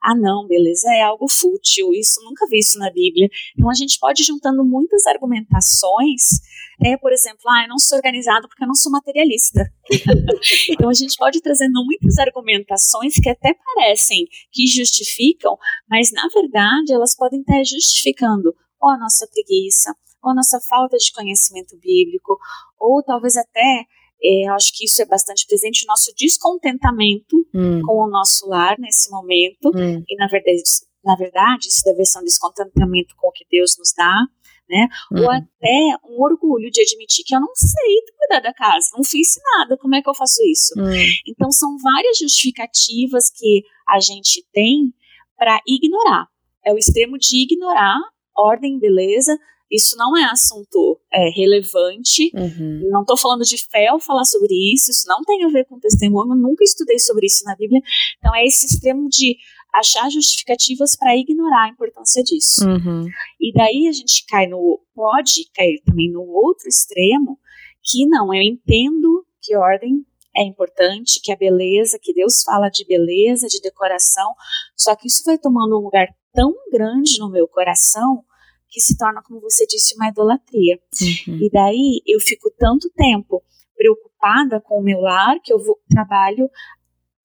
[0.02, 3.28] Ah, não, beleza, é algo fútil, isso nunca vi isso na Bíblia.
[3.56, 6.40] Então a gente pode ir juntando muitas argumentações
[6.84, 9.68] é, por exemplo, ah, eu não sou organizado porque eu não sou materialista.
[10.70, 15.58] então a gente pode ir trazendo muitas argumentações que até parecem que justificam,
[15.90, 20.96] mas na verdade elas podem estar justificando ou a nossa preguiça, ou a nossa falta
[20.96, 22.38] de conhecimento bíblico,
[22.78, 23.84] ou talvez até
[24.22, 27.80] é, acho que isso é bastante presente, o nosso descontentamento hum.
[27.82, 30.02] com o nosso lar nesse momento, hum.
[30.08, 30.62] e na verdade,
[31.04, 34.14] na verdade, isso deve ser um descontentamento com o que Deus nos dá,
[34.68, 34.88] né?
[35.10, 35.22] Uhum.
[35.22, 39.36] Ou até um orgulho de admitir que eu não sei cuidar da casa, não fiz
[39.56, 40.74] nada, como é que eu faço isso?
[40.78, 41.06] Uhum.
[41.26, 44.92] Então são várias justificativas que a gente tem
[45.36, 46.26] para ignorar.
[46.64, 47.98] É o extremo de ignorar
[48.36, 49.36] ordem, beleza,
[49.70, 52.30] isso não é assunto é, relevante.
[52.34, 52.88] Uhum.
[52.90, 54.90] Não estou falando de fé ao falar sobre isso.
[54.90, 56.34] Isso não tem a ver com testemunho.
[56.34, 57.80] Nunca estudei sobre isso na Bíblia.
[58.18, 59.36] Então é esse extremo de
[59.74, 62.66] achar justificativas para ignorar a importância disso.
[62.66, 63.06] Uhum.
[63.40, 67.38] E daí a gente cai no pode cair também no outro extremo
[67.82, 70.04] que não, eu entendo que ordem
[70.36, 74.34] é importante, que a beleza, que Deus fala de beleza, de decoração,
[74.76, 78.24] só que isso vai tomando um lugar tão grande no meu coração
[78.68, 80.78] que se torna, como você disse, uma idolatria.
[81.00, 81.38] Uhum.
[81.40, 83.42] E daí eu fico tanto tempo
[83.76, 86.50] preocupada com o meu lar que eu vou, trabalho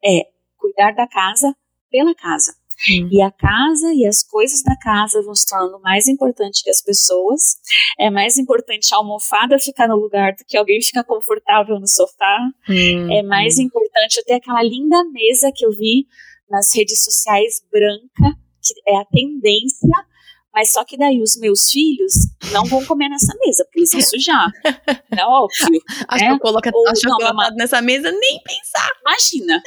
[0.04, 0.28] é
[0.58, 1.56] cuidar da casa
[1.90, 2.56] pela casa.
[2.90, 3.08] Hum.
[3.12, 6.82] E a casa e as coisas da casa vão se tornando mais importante que as
[6.82, 7.58] pessoas.
[8.00, 12.40] É mais importante a almofada ficar no lugar do que alguém ficar confortável no sofá.
[12.68, 13.12] Hum.
[13.12, 16.08] É mais importante eu ter aquela linda mesa que eu vi
[16.50, 19.90] nas redes sociais branca, que é a tendência
[20.54, 22.14] mas só que daí os meus filhos
[22.52, 24.52] não vão comer nessa mesa, porque eles vão sujar.
[25.16, 25.80] É óbvio.
[26.08, 26.30] Acho né?
[26.30, 28.90] que eu coloco a chocolate nessa mesa, nem pensar.
[29.02, 29.62] Imagina.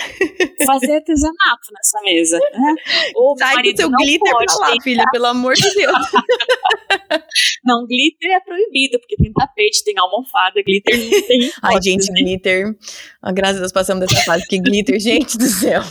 [0.66, 2.38] Fazer artesanato nessa mesa.
[2.38, 2.74] Né?
[3.14, 5.96] Ou Sai com seu glitter pode, pra lá, filha, pelo amor de Deus.
[7.64, 11.52] não, glitter é proibido, porque tem tapete, tem almofada, glitter não tem.
[11.62, 12.20] Ai, gente, né?
[12.20, 12.76] glitter.
[13.22, 15.82] Ah, graças a Deus passamos dessa fase, porque glitter, gente do céu.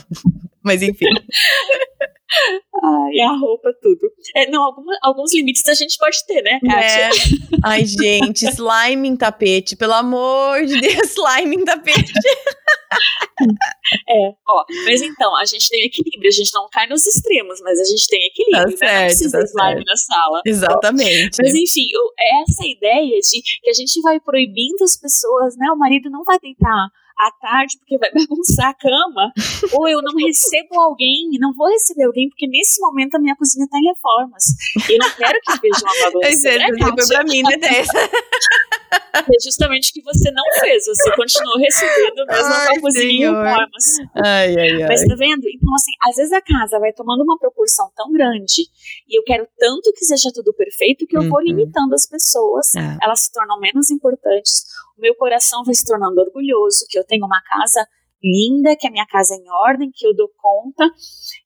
[0.61, 1.07] Mas enfim.
[2.83, 4.11] Ai, a roupa, tudo.
[4.35, 7.05] É, não, alguma, alguns limites a gente pode ter, né, Kátia?
[7.05, 7.09] É.
[7.63, 12.11] Ai, gente, slime em tapete, pelo amor de Deus, slime em tapete.
[14.09, 17.79] é, ó, mas então, a gente tem equilíbrio, a gente não cai nos extremos, mas
[17.79, 18.89] a gente tem equilíbrio, tá né?
[18.89, 19.85] Certo, não precisa tá slime certo.
[19.85, 20.41] na sala.
[20.45, 21.41] Exatamente.
[21.41, 22.11] Ó, mas enfim, eu,
[22.41, 25.71] essa ideia de que a gente vai proibindo as pessoas, né?
[25.71, 29.31] O marido não vai tentar à tarde porque vai bagunçar a cama,
[29.73, 33.65] ou eu não recebo alguém, não vou receber alguém porque nesse momento a minha cozinha
[33.65, 34.43] está em reformas.
[34.89, 36.49] Eu não quero que veja uma bagunça.
[36.49, 36.67] É, né,
[37.07, 37.55] pra mim, né,
[39.15, 43.85] É justamente o que você não fez, você continuou recebendo mesmo a cozinha em reformas.
[44.13, 44.87] Ai, ai, ai.
[44.87, 45.47] Mas tá vendo?
[45.47, 48.63] Então, assim, às vezes a casa vai tomando uma proporção tão grande
[49.07, 51.29] e eu quero tanto que seja tudo perfeito que eu uhum.
[51.29, 52.97] vou limitando as pessoas, é.
[53.01, 54.65] elas se tornam menos importantes,
[54.97, 57.87] meu coração vai se tornando orgulhoso, que eu tenho uma casa
[58.23, 60.89] linda, que a minha casa é em ordem, que eu dou conta,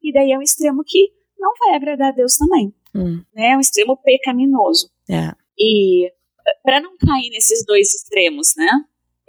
[0.01, 2.73] e daí é um extremo que não vai agradar a Deus também.
[2.95, 3.23] Hum.
[3.33, 3.51] Né?
[3.51, 4.89] É um extremo pecaminoso.
[5.09, 5.33] É.
[5.57, 6.11] E eh,
[6.63, 8.69] para não cair nesses dois extremos, né?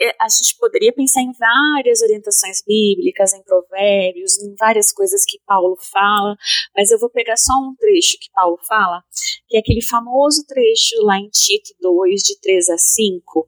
[0.03, 5.39] É, a gente poderia pensar em várias orientações bíblicas, em provérbios, em várias coisas que
[5.47, 6.39] Paulo fala,
[6.75, 9.05] mas eu vou pegar só um trecho que Paulo fala,
[9.47, 13.47] que é aquele famoso trecho lá em Tito 2, de 3 a 5,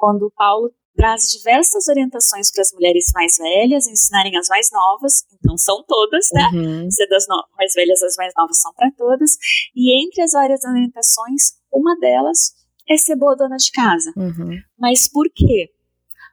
[0.00, 5.56] quando Paulo traz diversas orientações para as mulheres mais velhas ensinarem as mais novas, então
[5.56, 6.48] são todas, né?
[6.54, 6.90] Uhum.
[6.90, 9.32] Ser das mais velhas as mais novas são para todas,
[9.76, 12.54] e entre as várias orientações, uma delas
[12.88, 14.12] é ser boa dona de casa.
[14.16, 14.58] Uhum.
[14.78, 15.70] Mas por quê?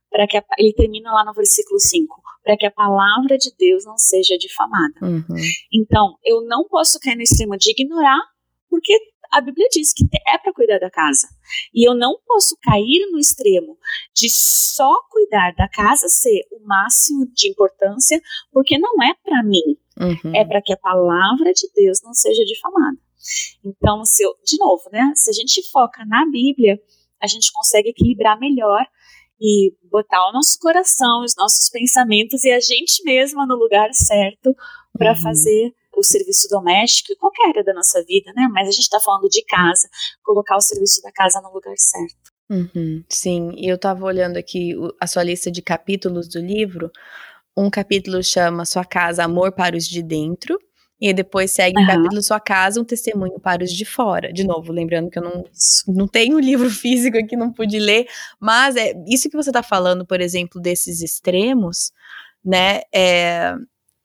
[0.10, 3.86] Para que a, ele termina lá no versículo 5, para que a palavra de Deus
[3.86, 4.95] não seja difamada.
[5.01, 5.36] Uhum.
[5.71, 8.19] Então, eu não posso cair no extremo de ignorar,
[8.69, 8.97] porque
[9.32, 11.28] a Bíblia diz que é para cuidar da casa.
[11.74, 13.78] E eu não posso cair no extremo
[14.16, 19.78] de só cuidar da casa ser o máximo de importância, porque não é para mim.
[20.00, 20.36] Uhum.
[20.36, 22.98] É para que a palavra de Deus não seja difamada.
[23.63, 25.12] Então, se eu, de novo, né?
[25.16, 26.80] Se a gente foca na Bíblia,
[27.22, 28.86] a gente consegue equilibrar melhor
[29.40, 34.56] e botar o nosso coração, os nossos pensamentos e a gente mesma no lugar certo
[34.98, 35.22] para uhum.
[35.22, 38.48] fazer o serviço doméstico qualquer área da nossa vida, né?
[38.52, 39.90] Mas a gente está falando de casa,
[40.24, 42.32] colocar o serviço da casa no lugar certo.
[42.50, 46.92] Uhum, sim, e eu estava olhando aqui a sua lista de capítulos do livro.
[47.58, 50.58] Um capítulo chama Sua Casa, Amor para os de Dentro.
[51.00, 51.84] E depois segue uhum.
[51.84, 54.32] o capítulo Sua Casa, um testemunho para os de fora.
[54.32, 55.44] De novo, lembrando que eu não,
[55.88, 58.08] não tenho livro físico aqui, não pude ler,
[58.40, 61.92] mas é isso que você está falando, por exemplo, desses extremos,
[62.44, 62.82] né?
[62.94, 63.54] É,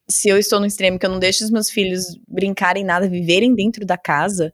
[0.09, 3.55] se eu estou no extremo que eu não deixo os meus filhos brincarem nada, viverem
[3.55, 4.53] dentro da casa,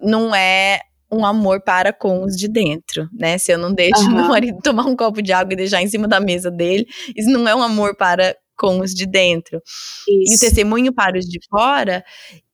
[0.00, 3.38] não é um amor para com os de dentro, né?
[3.38, 4.14] Se eu não deixo uhum.
[4.14, 7.30] meu marido tomar um copo de água e deixar em cima da mesa dele, isso
[7.30, 9.62] não é um amor para com os de dentro.
[10.08, 10.32] Isso.
[10.32, 12.04] E o testemunho para os de fora,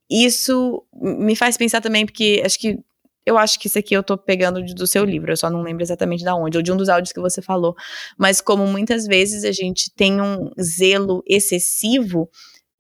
[0.09, 2.79] isso me faz pensar também, porque acho que
[3.27, 5.83] eu acho que isso aqui eu tô pegando do seu livro, eu só não lembro
[5.83, 7.75] exatamente da onde, ou de um dos áudios que você falou.
[8.19, 12.29] Mas como muitas vezes a gente tem um zelo excessivo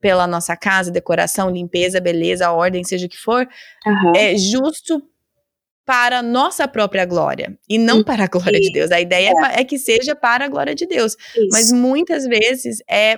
[0.01, 3.49] pela nossa casa, decoração, limpeza, beleza, ordem, seja o que for,
[3.87, 4.13] uhum.
[4.15, 5.03] é justo
[5.85, 8.91] para nossa própria glória e não hum, para a glória de Deus.
[8.91, 9.61] A ideia é.
[9.61, 9.65] é.
[9.65, 11.49] que seja para a glória de Deus, Isso.
[11.51, 13.17] mas muitas vezes é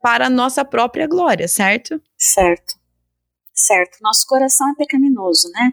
[0.00, 2.00] para a nossa própria glória, certo?
[2.16, 2.74] Certo.
[3.54, 3.98] Certo.
[4.00, 5.70] Nosso coração é pecaminoso, né?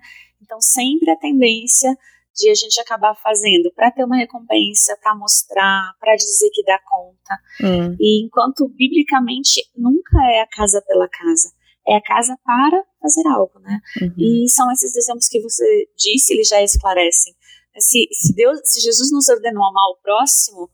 [0.50, 1.96] Então sempre a tendência
[2.34, 6.80] de a gente acabar fazendo para ter uma recompensa, para mostrar, para dizer que dá
[6.80, 7.40] conta.
[7.62, 7.96] Hum.
[8.00, 11.54] E enquanto biblicamente nunca é a casa pela casa
[11.88, 13.80] é a casa para fazer algo, né?
[14.02, 14.14] Uhum.
[14.16, 17.34] E são esses exemplos que você disse, eles já esclarecem.
[17.80, 20.70] Se, se Deus, se Jesus nos ordenou amar o próximo,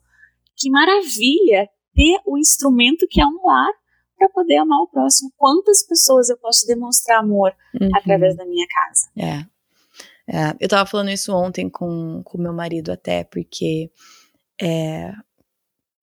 [0.57, 3.71] que maravilha ter o instrumento que é um lar
[4.17, 5.31] para poder amar o próximo.
[5.37, 7.89] Quantas pessoas eu posso demonstrar amor uhum.
[7.95, 9.09] através da minha casa?
[9.17, 9.54] É.
[10.27, 10.49] é.
[10.59, 13.91] eu estava falando isso ontem com o meu marido até, porque
[14.61, 15.11] é,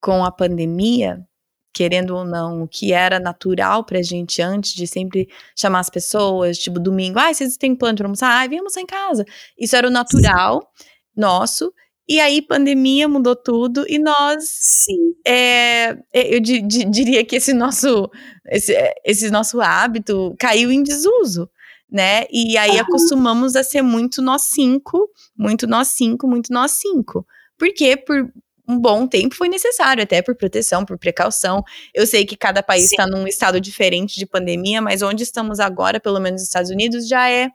[0.01, 1.25] com a pandemia,
[1.73, 6.59] querendo ou não, o que era natural pra gente antes de sempre chamar as pessoas,
[6.59, 8.29] tipo, domingo, ai, ah, vocês têm plano pra almoçar?
[8.29, 9.25] Ai, vem almoçar em casa.
[9.59, 10.87] Isso era o natural Sim.
[11.17, 11.73] nosso.
[12.09, 14.45] E aí, pandemia mudou tudo e nós.
[14.45, 15.15] Sim.
[15.27, 18.11] É, é eu di, di, diria que esse nosso,
[18.51, 21.49] esse, esse nosso hábito caiu em desuso,
[21.93, 22.25] né?
[22.31, 27.27] E aí acostumamos a ser muito nós cinco, muito nós cinco, muito nós cinco.
[27.59, 27.97] Por quê?
[27.97, 28.33] Por,
[28.67, 31.63] um bom tempo foi necessário, até por proteção, por precaução.
[31.93, 36.01] Eu sei que cada país está num estado diferente de pandemia, mas onde estamos agora,
[36.01, 37.51] pelo menos nos Estados Unidos, já é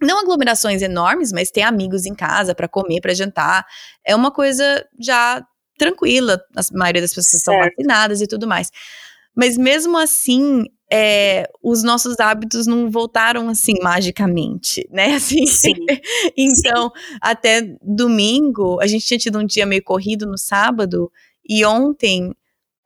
[0.00, 3.66] não aglomerações enormes, mas ter amigos em casa para comer, para jantar,
[4.04, 5.44] é uma coisa já
[5.76, 6.40] tranquila.
[6.54, 7.56] A maioria das pessoas certo.
[7.56, 8.70] estão vacinadas e tudo mais.
[9.38, 15.14] Mas mesmo assim, é, os nossos hábitos não voltaram assim magicamente, né?
[15.14, 15.74] Assim, Sim.
[16.36, 17.18] então, Sim.
[17.20, 21.08] até domingo, a gente tinha tido um dia meio corrido no sábado,
[21.48, 22.34] e ontem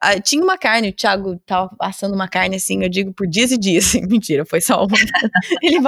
[0.05, 3.53] ah, tinha uma carne, o Thiago tava assando uma carne assim, eu digo por dias
[3.53, 4.97] e dias, assim, mentira, foi só uma.
[5.62, 5.79] ele,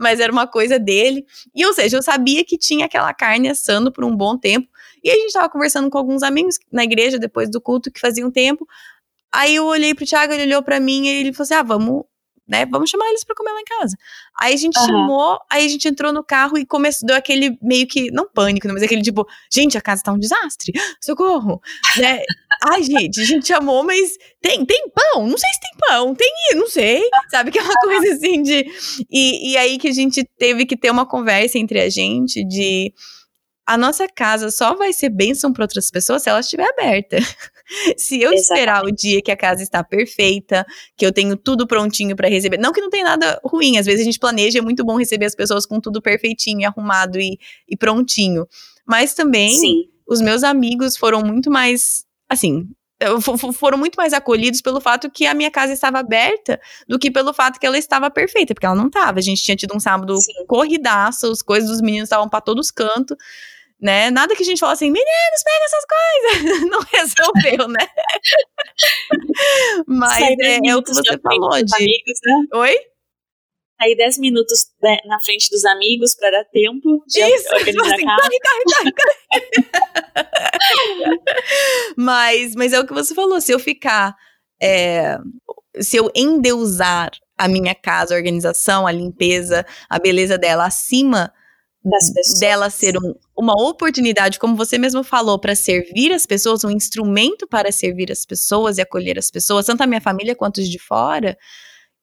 [0.00, 1.24] mas era uma coisa dele.
[1.54, 4.68] E ou seja, eu sabia que tinha aquela carne assando por um bom tempo.
[5.02, 8.26] E a gente tava conversando com alguns amigos na igreja depois do culto que fazia
[8.26, 8.66] um tempo.
[9.34, 12.04] Aí eu olhei pro Thiago, ele olhou para mim e ele falou assim: ah, vamos,
[12.46, 13.96] né, vamos chamar eles para comer lá em casa.
[14.38, 14.86] Aí a gente uhum.
[14.86, 18.68] chamou, aí a gente entrou no carro e começou, deu aquele meio que, não pânico,
[18.68, 21.60] mas aquele tipo, gente, a casa tá um desastre, socorro,
[21.96, 22.20] né?
[22.62, 25.26] Ai, gente, a gente chamou, mas tem, tem pão?
[25.26, 27.50] Não sei se tem pão, tem, não sei, sabe?
[27.50, 28.64] Que é uma coisa assim de.
[29.10, 32.92] E, e aí que a gente teve que ter uma conversa entre a gente de
[33.66, 37.18] a nossa casa só vai ser bênção para outras pessoas se ela estiver aberta.
[37.96, 38.40] se eu Exatamente.
[38.40, 42.58] esperar o dia que a casa está perfeita, que eu tenho tudo prontinho para receber,
[42.58, 45.24] não que não tem nada ruim, às vezes a gente planeja, é muito bom receber
[45.24, 48.46] as pessoas com tudo perfeitinho, arrumado e, e prontinho.
[48.86, 49.88] Mas também Sim.
[50.06, 52.68] os meus amigos foram muito mais, assim,
[53.54, 57.34] foram muito mais acolhidos pelo fato que a minha casa estava aberta do que pelo
[57.34, 59.18] fato que ela estava perfeita, porque ela não estava.
[59.18, 60.46] A gente tinha tido um sábado Sim.
[60.46, 63.16] corridaço, as coisas dos meninos estavam para todos os cantos
[63.80, 64.10] né?
[64.10, 66.64] Nada que a gente fala assim, meninos, pega essas coisas.
[66.70, 67.86] Não resolveu, né?
[69.86, 71.74] Mas é, é, o que você falou de.
[71.74, 72.46] Amigos, né?
[72.54, 72.93] Oi?
[73.80, 78.04] Aí 10 minutos né, na frente dos amigos para dar tempo de Isso, organizar assim,
[78.04, 78.22] a casa.
[78.22, 78.38] Corre,
[78.72, 79.14] corre, corre,
[81.96, 84.14] mas, mas é o que você falou, se eu ficar.
[84.62, 85.18] É,
[85.80, 91.32] se eu endeusar a minha casa, a organização, a limpeza, a beleza dela acima
[92.40, 97.46] dela ser um, uma oportunidade, como você mesmo falou, para servir as pessoas, um instrumento
[97.46, 100.78] para servir as pessoas e acolher as pessoas, tanto a minha família quanto os de
[100.78, 101.36] fora.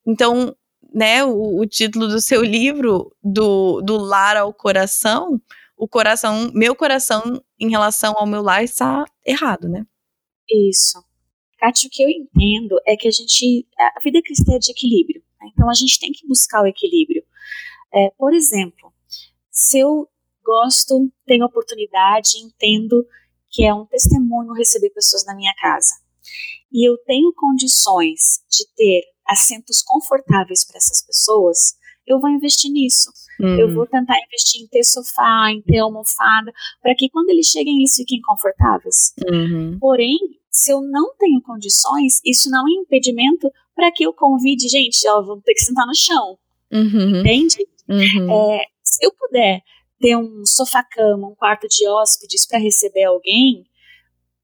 [0.06, 0.56] Então,
[0.94, 5.42] né, o, o, título do seu livro, do, do lar ao coração,
[5.78, 9.86] o coração, meu coração em relação ao meu lar está errado, né?
[10.50, 11.04] Isso.
[11.58, 13.68] Kátia, o que eu entendo é que a gente.
[13.78, 15.24] A vida cristã é de equilíbrio.
[15.40, 15.50] Né?
[15.54, 17.24] Então a gente tem que buscar o equilíbrio.
[17.94, 18.92] É, por exemplo,
[19.50, 20.08] se eu
[20.44, 23.06] gosto, tenho oportunidade, entendo
[23.50, 25.96] que é um testemunho receber pessoas na minha casa.
[26.72, 33.12] E eu tenho condições de ter assentos confortáveis para essas pessoas, eu vou investir nisso.
[33.40, 33.60] Uhum.
[33.60, 37.78] Eu vou tentar investir em ter sofá, em ter almofada, para que quando eles cheguem
[37.78, 39.14] eles fiquem confortáveis.
[39.26, 39.78] Uhum.
[39.80, 40.18] Porém,
[40.50, 45.22] se eu não tenho condições, isso não é impedimento para que eu convide, gente, ó,
[45.22, 46.38] vamos ter que sentar no chão.
[46.72, 47.20] Uhum.
[47.20, 47.68] Entende?
[47.88, 48.54] Uhum.
[48.54, 49.62] É, se eu puder
[50.00, 53.64] ter um sofá-cama, um quarto de hóspedes para receber alguém,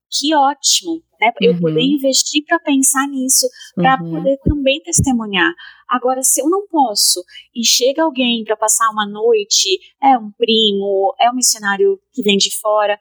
[0.09, 1.31] que ótimo, né?
[1.31, 1.55] Para uhum.
[1.55, 4.11] eu poder investir para pensar nisso, para uhum.
[4.11, 5.53] poder também testemunhar.
[5.89, 7.23] Agora, se eu não posso
[7.55, 12.37] e chega alguém para passar uma noite, é um primo, é um missionário que vem
[12.37, 12.99] de fora,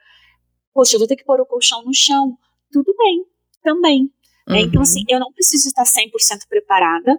[0.73, 2.37] poxa, eu vou ter que pôr o colchão no chão.
[2.73, 3.25] Tudo bem,
[3.63, 4.11] também.
[4.49, 4.61] Né?
[4.61, 5.17] Então, assim, uhum.
[5.17, 7.19] eu não preciso estar 100% preparada,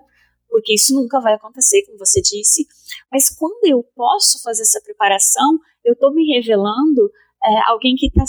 [0.49, 2.65] porque isso nunca vai acontecer, como você disse.
[3.11, 7.11] Mas quando eu posso fazer essa preparação, eu estou me revelando
[7.43, 8.23] é, alguém que está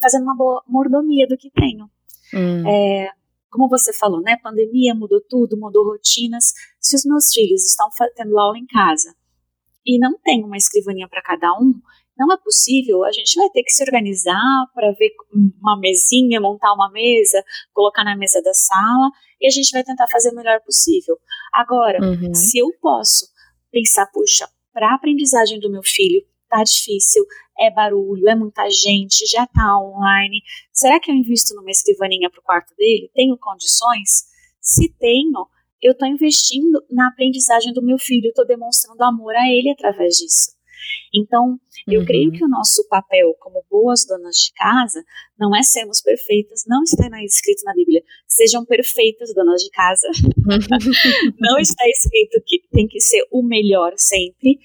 [0.00, 1.88] fazendo uma boa mordomia do que tenho.
[2.34, 2.68] Hum.
[2.68, 3.10] É,
[3.50, 4.36] como você falou, né?
[4.42, 6.52] Pandemia mudou tudo, mudou rotinas.
[6.80, 9.14] Se os meus filhos estão tendo aula em casa
[9.84, 11.74] e não tem uma escrivaninha para cada um,
[12.16, 13.04] não é possível.
[13.04, 15.10] A gente vai ter que se organizar para ver
[15.60, 20.06] uma mesinha, montar uma mesa, colocar na mesa da sala e a gente vai tentar
[20.08, 21.18] fazer o melhor possível.
[21.52, 22.34] Agora, uhum.
[22.34, 23.26] se eu posso
[23.70, 27.24] pensar, puxa, para a aprendizagem do meu filho, tá difícil,
[27.58, 30.42] é barulho, é muita gente, já tá online.
[30.72, 33.10] Será que eu invisto numa escrivaninha para o quarto dele?
[33.14, 34.24] Tenho condições?
[34.60, 35.46] Se tenho,
[35.80, 40.52] eu estou investindo na aprendizagem do meu filho, estou demonstrando amor a ele através disso.
[41.14, 42.06] Então, eu uhum.
[42.06, 45.02] creio que o nosso papel como boas donas de casa
[45.38, 50.08] não é sermos perfeitas, não está escrito na Bíblia, sejam perfeitas donas de casa.
[51.38, 54.58] não está escrito que tem que ser o melhor sempre,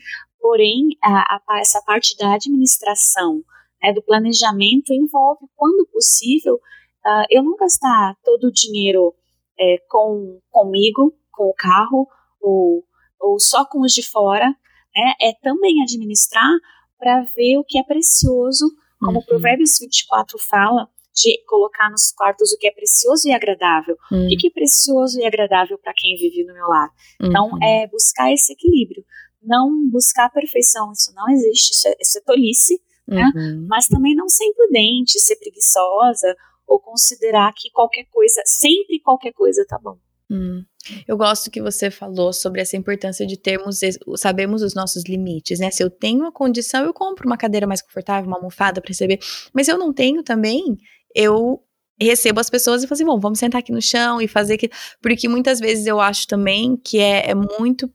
[0.48, 3.42] Porém, a, a, essa parte da administração,
[3.84, 9.14] né, do planejamento, envolve, quando possível, uh, eu não gastar todo o dinheiro
[9.60, 12.08] é, com comigo, com o carro,
[12.40, 12.82] ou,
[13.20, 16.50] ou só com os de fora, né, é também administrar
[16.98, 19.26] para ver o que é precioso, como uhum.
[19.26, 23.98] Provérbios 24 fala, de colocar nos quartos o que é precioso e agradável.
[24.10, 24.28] Uhum.
[24.28, 26.90] O que, é precioso e agradável para quem vive no meu lar?
[27.22, 27.62] Então, uhum.
[27.62, 29.04] é buscar esse equilíbrio
[29.41, 33.23] não buscar a perfeição, isso não existe, isso é, isso é tolice, né?
[33.36, 33.65] Uhum.
[33.69, 36.36] Mas também não ser imprudente, ser preguiçosa
[36.67, 39.97] ou considerar que qualquer coisa, sempre qualquer coisa tá bom.
[40.30, 40.63] Hum.
[41.08, 43.80] Eu gosto que você falou sobre essa importância de termos,
[44.17, 45.71] sabemos os nossos limites, né?
[45.71, 49.19] Se eu tenho a condição, eu compro uma cadeira mais confortável, uma almofada para receber.
[49.54, 50.78] Mas se eu não tenho também,
[51.15, 51.62] eu
[52.00, 54.73] recebo as pessoas e falo assim, bom, vamos sentar aqui no chão e fazer aquilo.
[55.02, 57.91] Porque muitas vezes eu acho também que é, é muito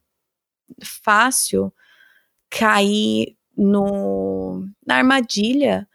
[0.82, 1.72] fácil
[2.50, 5.86] cair no, na armadilha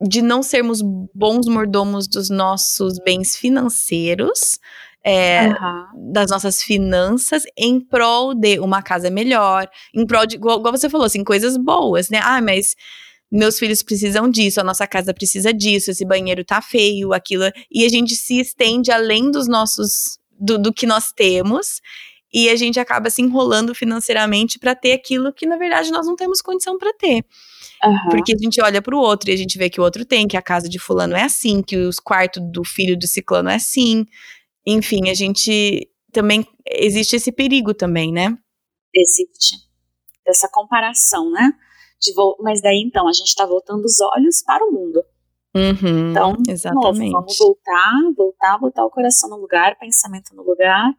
[0.00, 0.80] de não sermos
[1.14, 4.58] bons mordomos dos nossos bens financeiros,
[5.04, 6.12] é, uhum.
[6.12, 10.88] das nossas finanças, em prol de uma casa melhor, em prol de, igual, igual, você
[10.88, 12.20] falou, assim, coisas boas, né?
[12.22, 12.74] Ah, mas
[13.30, 17.44] meus filhos precisam disso, a nossa casa precisa disso, esse banheiro tá feio, aquilo.
[17.70, 21.80] E a gente se estende além dos nossos, do, do que nós temos
[22.32, 26.14] e a gente acaba se enrolando financeiramente para ter aquilo que na verdade nós não
[26.14, 27.24] temos condição para ter.
[27.84, 28.10] Uhum.
[28.10, 30.28] Porque a gente olha para o outro e a gente vê que o outro tem,
[30.28, 33.54] que a casa de fulano é assim, que os quartos do filho do ciclano é
[33.54, 34.04] assim.
[34.66, 38.36] Enfim, a gente também existe esse perigo também, né?
[38.94, 39.56] Existe
[40.26, 41.52] dessa comparação, né?
[42.00, 45.02] De mas daí então a gente está voltando os olhos para o mundo.
[45.56, 47.10] Uhum, então, exatamente.
[47.10, 50.92] Novo, vamos voltar, voltar, botar o coração no lugar, pensamento no lugar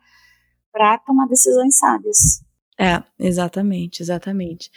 [0.71, 2.43] para tomar decisões sábias.
[2.79, 4.71] É, exatamente, exatamente.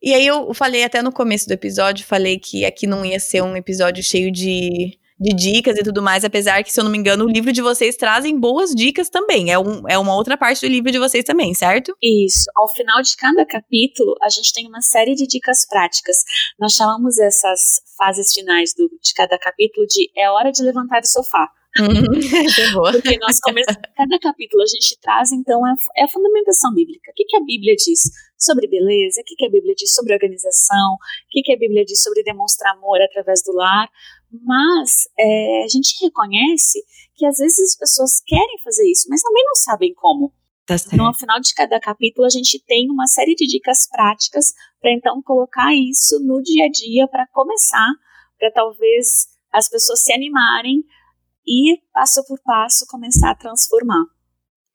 [0.00, 3.42] E aí eu falei até no começo do episódio, falei que aqui não ia ser
[3.42, 6.96] um episódio cheio de, de dicas e tudo mais, apesar que, se eu não me
[6.96, 9.50] engano, o livro de vocês trazem boas dicas também.
[9.50, 11.92] É, um, é uma outra parte do livro de vocês também, certo?
[12.00, 12.44] Isso.
[12.56, 16.18] Ao final de cada capítulo, a gente tem uma série de dicas práticas.
[16.56, 21.08] Nós chamamos essas fases finais do, de cada capítulo de É Hora de Levantar do
[21.08, 21.50] Sofá.
[21.78, 22.02] Uhum.
[22.92, 27.10] Porque nós começamos, cada capítulo a gente traz, então, é, é a fundamentação bíblica.
[27.10, 29.20] O que, que a Bíblia diz sobre beleza?
[29.20, 30.94] O que, que a Bíblia diz sobre organização?
[30.94, 33.88] O que, que a Bíblia diz sobre demonstrar amor através do lar?
[34.32, 36.82] Mas é, a gente reconhece
[37.14, 40.32] que às vezes as pessoas querem fazer isso, mas também não sabem como.
[40.66, 44.54] Tá então, ao final de cada capítulo, a gente tem uma série de dicas práticas
[44.80, 47.90] para então colocar isso no dia a dia para começar,
[48.38, 50.84] para talvez as pessoas se animarem
[51.50, 54.04] e passo por passo começar a transformar.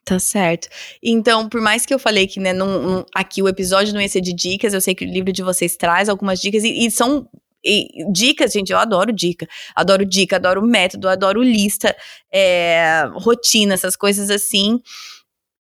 [0.04, 0.68] Tá certo.
[1.02, 4.10] Então, por mais que eu falei que né, não, não, aqui o episódio não ia
[4.10, 6.92] ser de dicas, eu sei que o livro de vocês traz algumas dicas e, e
[6.92, 7.28] são
[7.66, 9.48] e, dicas, gente, eu adoro dica.
[9.76, 11.96] Adoro dica, adoro método, adoro lista,
[12.32, 14.80] é, rotina, essas coisas assim.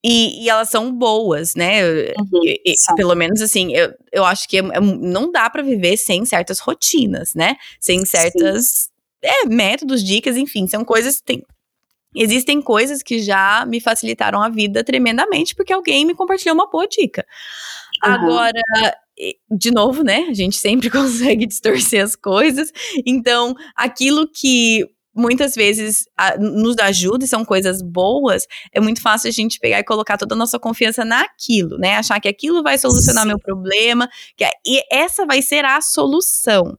[0.03, 1.84] E, e, elas são boas, né?
[1.84, 5.97] Uhum, e, pelo menos assim, eu, eu acho que é, é, não dá para viver
[5.97, 7.55] sem certas rotinas, né?
[7.80, 8.91] Sem certas
[9.26, 11.21] é, métodos, dicas, enfim, são coisas.
[11.21, 11.43] Tem,
[12.15, 16.88] existem coisas que já me facilitaram a vida tremendamente porque alguém me compartilhou uma boa
[16.88, 17.26] dica.
[18.03, 18.11] Uhum.
[18.11, 18.61] Agora,
[19.51, 20.28] de novo, né?
[20.30, 22.71] A gente sempre consegue distorcer as coisas.
[23.05, 29.30] Então, aquilo que muitas vezes a, nos ajuda e são coisas boas, é muito fácil
[29.30, 31.95] a gente pegar e colocar toda a nossa confiança naquilo, né?
[31.95, 33.30] Achar que aquilo vai solucionar Sim.
[33.30, 36.78] meu problema, que e essa vai ser a solução.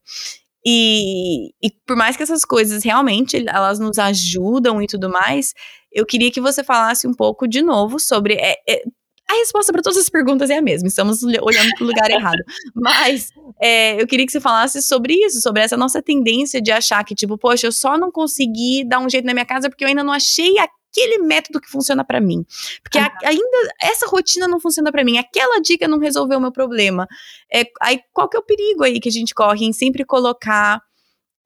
[0.68, 5.54] E, e por mais que essas coisas realmente elas nos ajudam e tudo mais,
[5.92, 8.82] eu queria que você falasse um pouco de novo sobre é, é,
[9.28, 12.38] a resposta para todas as perguntas é a mesma, estamos olhando para o lugar errado.
[12.74, 17.04] Mas é, eu queria que você falasse sobre isso, sobre essa nossa tendência de achar
[17.04, 19.88] que, tipo, poxa, eu só não consegui dar um jeito na minha casa porque eu
[19.88, 22.44] ainda não achei aquele método que funciona para mim.
[22.82, 26.52] Porque a, ainda essa rotina não funciona para mim, aquela dica não resolveu o meu
[26.52, 27.08] problema.
[27.52, 30.80] É, aí qual que é o perigo aí que a gente corre em sempre colocar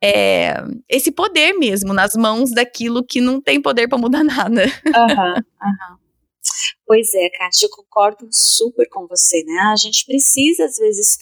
[0.02, 0.54] é,
[0.86, 4.64] esse poder mesmo nas mãos daquilo que não tem poder para mudar nada?
[4.94, 5.92] Aham, uhum, aham.
[5.92, 5.99] Uhum.
[6.86, 9.58] Pois é, Kátia, eu concordo super com você, né?
[9.72, 11.18] A gente precisa, às vezes,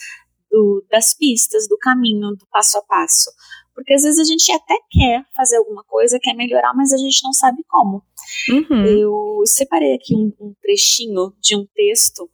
[0.50, 3.30] do, das pistas, do caminho, do passo a passo.
[3.74, 7.22] Porque às vezes a gente até quer fazer alguma coisa, quer melhorar, mas a gente
[7.22, 8.02] não sabe como.
[8.50, 8.84] Uhum.
[8.84, 12.28] Eu separei aqui um, um, trechinho de um texto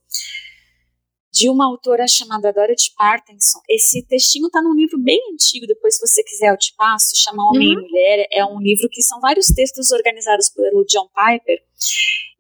[1.35, 3.59] de uma autora chamada Dorothy Parkinson.
[3.69, 7.51] Esse textinho está num livro bem antigo, depois se você quiser eu te passo, chama
[7.51, 7.81] Homem uhum.
[7.81, 8.29] e Mulher.
[8.33, 11.59] É um livro que são vários textos organizados pelo John Piper.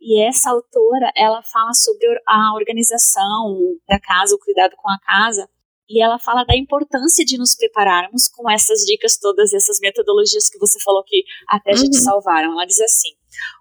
[0.01, 5.49] E essa autora, ela fala sobre a organização da casa, o cuidado com a casa,
[5.91, 10.59] e ela fala da importância de nos prepararmos com essas dicas todas, essas metodologias que
[10.59, 11.79] você falou que até uhum.
[11.79, 12.53] já te salvaram.
[12.53, 13.11] Ela diz assim: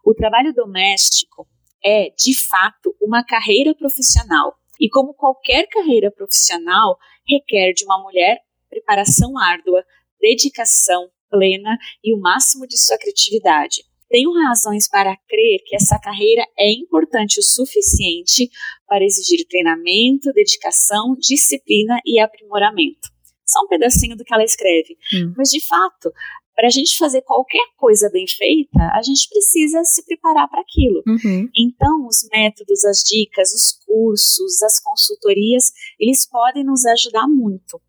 [0.05, 1.47] o trabalho doméstico
[1.83, 4.55] é, de fato, uma carreira profissional.
[4.79, 6.97] E como qualquer carreira profissional,
[7.27, 9.83] requer de uma mulher preparação árdua,
[10.19, 16.45] dedicação plena e o máximo de sua criatividade tenho razões para crer que essa carreira
[16.55, 18.47] é importante o suficiente
[18.87, 23.09] para exigir treinamento, dedicação, disciplina e aprimoramento.
[23.43, 24.95] Só um pedacinho do que ela escreve.
[25.15, 25.33] Hum.
[25.35, 26.13] Mas, de fato,
[26.55, 31.01] para a gente fazer qualquer coisa bem feita, a gente precisa se preparar para aquilo.
[31.07, 31.49] Uhum.
[31.55, 37.81] Então, os métodos, as dicas, os cursos, as consultorias, eles podem nos ajudar muito.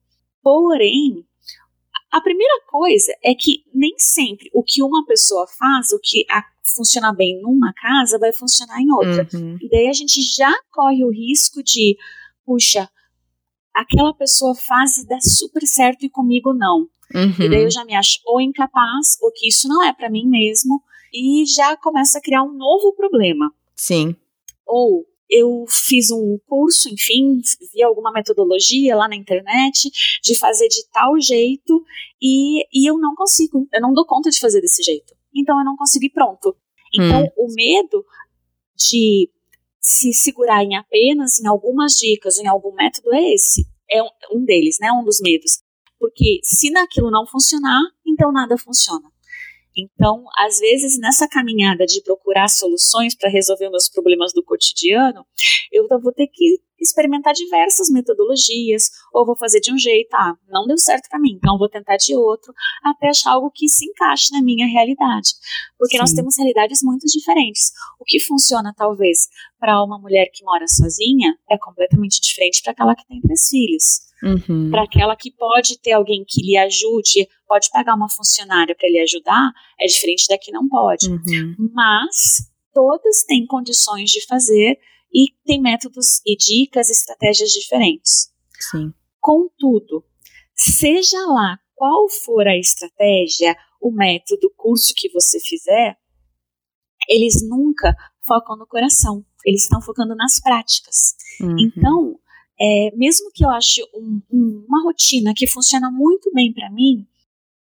[0.42, 1.24] Porém,
[2.10, 6.42] a primeira coisa é que nem sempre o que uma pessoa faz, o que a,
[6.74, 9.28] funciona bem numa casa, vai funcionar em outra.
[9.34, 9.58] Uhum.
[9.60, 11.96] E daí a gente já corre o risco de,
[12.46, 12.88] puxa,
[13.74, 16.88] aquela pessoa faz e dá super certo e comigo não.
[17.12, 17.46] Uhum.
[17.46, 20.26] E daí eu já me acho ou incapaz, ou que isso não é para mim
[20.26, 20.82] mesmo,
[21.12, 23.52] e já começa a criar um novo problema.
[23.76, 24.16] Sim.
[24.66, 27.40] Ou eu fiz um curso, enfim,
[27.72, 29.90] vi alguma metodologia lá na internet
[30.22, 31.82] de fazer de tal jeito
[32.22, 35.14] e, e eu não consigo, eu não dou conta de fazer desse jeito.
[35.34, 36.56] Então eu não consegui pronto.
[36.94, 37.28] Então hum.
[37.36, 38.04] o medo
[38.76, 39.30] de
[39.80, 43.66] se segurar em apenas em algumas dicas, em algum método é esse.
[43.90, 44.90] É um, um deles, né?
[44.92, 45.63] Um dos medos.
[45.98, 49.14] Porque se naquilo não funcionar, então nada funciona.
[49.76, 55.26] Então, às vezes, nessa caminhada de procurar soluções para resolver meus problemas do cotidiano,
[55.72, 60.66] eu vou ter que experimentar diversas metodologias, ou vou fazer de um jeito, ah, não
[60.66, 64.32] deu certo para mim, então vou tentar de outro, até achar algo que se encaixe
[64.32, 65.30] na minha realidade.
[65.78, 66.00] Porque Sim.
[66.00, 67.72] nós temos realidades muito diferentes.
[67.98, 69.28] O que funciona, talvez,
[69.58, 74.13] para uma mulher que mora sozinha, é completamente diferente para aquela que tem três filhos.
[74.24, 74.70] Uhum.
[74.70, 78.98] Para aquela que pode ter alguém que lhe ajude, pode pagar uma funcionária para lhe
[79.00, 81.08] ajudar, é diferente da que não pode.
[81.08, 81.70] Uhum.
[81.72, 84.78] Mas todas têm condições de fazer
[85.12, 88.32] e tem métodos e dicas, estratégias diferentes.
[88.58, 88.92] Sim.
[89.20, 90.04] Contudo,
[90.54, 95.96] seja lá qual for a estratégia, o método, o curso que você fizer,
[97.08, 97.94] eles nunca
[98.26, 101.14] focam no coração, eles estão focando nas práticas.
[101.40, 101.56] Uhum.
[101.58, 102.18] Então,
[102.64, 107.06] é, mesmo que eu ache um, um, uma rotina que funciona muito bem para mim,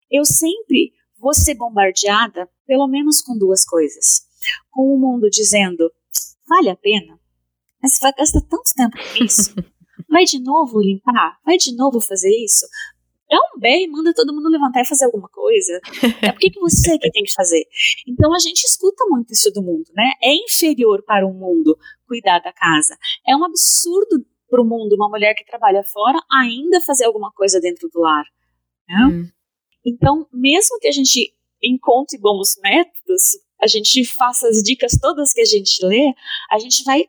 [0.10, 4.22] eu sempre vou ser bombardeada pelo menos com duas coisas.
[4.72, 5.91] Com o mundo dizendo
[6.47, 7.20] vale a pena?
[7.82, 9.54] Mas você vai gastar tanto tempo com isso?
[10.10, 11.39] Vai de novo limpar?
[11.43, 12.68] Vai de novo fazer isso?
[13.30, 15.80] Dá um berro e manda todo mundo levantar e fazer alguma coisa.
[16.22, 17.66] É porque que você que tem que fazer.
[18.08, 20.12] Então a gente escuta muito isso do mundo, né?
[20.22, 21.76] É inferior para o mundo
[22.08, 22.95] cuidar da casa.
[23.28, 24.24] É um absurdo
[24.54, 28.24] para o mundo uma mulher que trabalha fora ainda fazer alguma coisa dentro do lar.
[28.88, 29.06] Né?
[29.08, 29.30] Hum.
[29.84, 35.41] Então, mesmo que a gente encontre bons métodos, a gente faça as dicas todas que
[35.41, 36.14] a gente lê,
[36.51, 37.06] a gente vai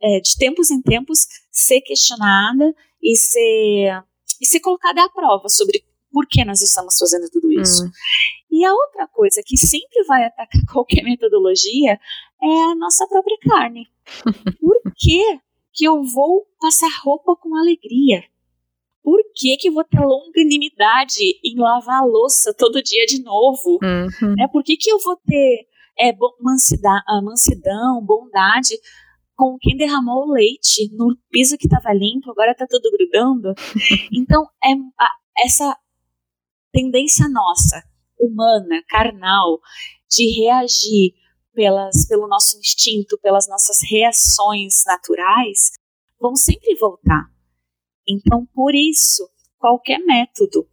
[0.00, 4.02] é, de tempos em tempos ser questionada e ser,
[4.40, 7.84] e ser colocada à prova sobre por que nós estamos fazendo tudo isso.
[7.84, 7.90] Hum.
[8.50, 12.00] E a outra coisa que sempre vai atacar qualquer metodologia
[12.42, 13.86] é a nossa própria carne.
[14.60, 15.40] Por que,
[15.76, 18.24] que eu vou passar roupa com alegria?
[19.02, 23.78] Por que, que eu vou ter longanimidade em lavar a louça todo dia de novo?
[23.82, 24.34] Uhum.
[24.40, 25.68] É, por que, que eu vou ter
[25.98, 28.74] é, mansidão, mansidão, bondade
[29.36, 33.54] com quem derramou o leite no piso que estava limpo, agora está tudo grudando.
[34.12, 35.10] Então, é a,
[35.44, 35.76] essa
[36.72, 37.82] tendência nossa,
[38.18, 39.60] humana, carnal,
[40.10, 41.14] de reagir
[41.56, 45.72] pelas, pelo nosso instinto, pelas nossas reações naturais,
[46.20, 47.24] vão sempre voltar.
[48.06, 49.26] Então, por isso,
[49.58, 50.68] qualquer método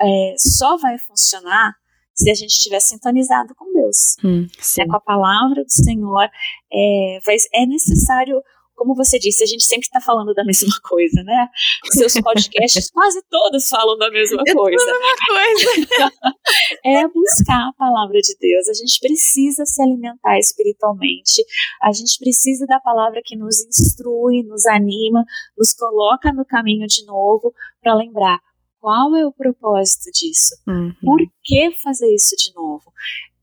[0.00, 1.74] é, só vai funcionar
[2.14, 4.46] se a gente estiver sintonizado com Deus, hum,
[4.78, 6.28] é, com a palavra do Senhor.
[6.72, 8.40] É, vai, é necessário,
[8.76, 11.48] como você disse, a gente sempre está falando da mesma coisa, né?
[11.92, 14.84] Seus podcasts quase todos falam da mesma é coisa.
[14.84, 16.12] É mesma coisa.
[16.84, 18.68] é buscar a palavra de Deus.
[18.68, 21.42] A gente precisa se alimentar espiritualmente.
[21.82, 25.24] A gente precisa da palavra que nos instrui, nos anima,
[25.56, 27.52] nos coloca no caminho de novo
[27.82, 28.38] para lembrar
[28.78, 30.54] qual é o propósito disso?
[30.64, 30.94] Uhum.
[31.02, 32.92] Por que fazer isso de novo?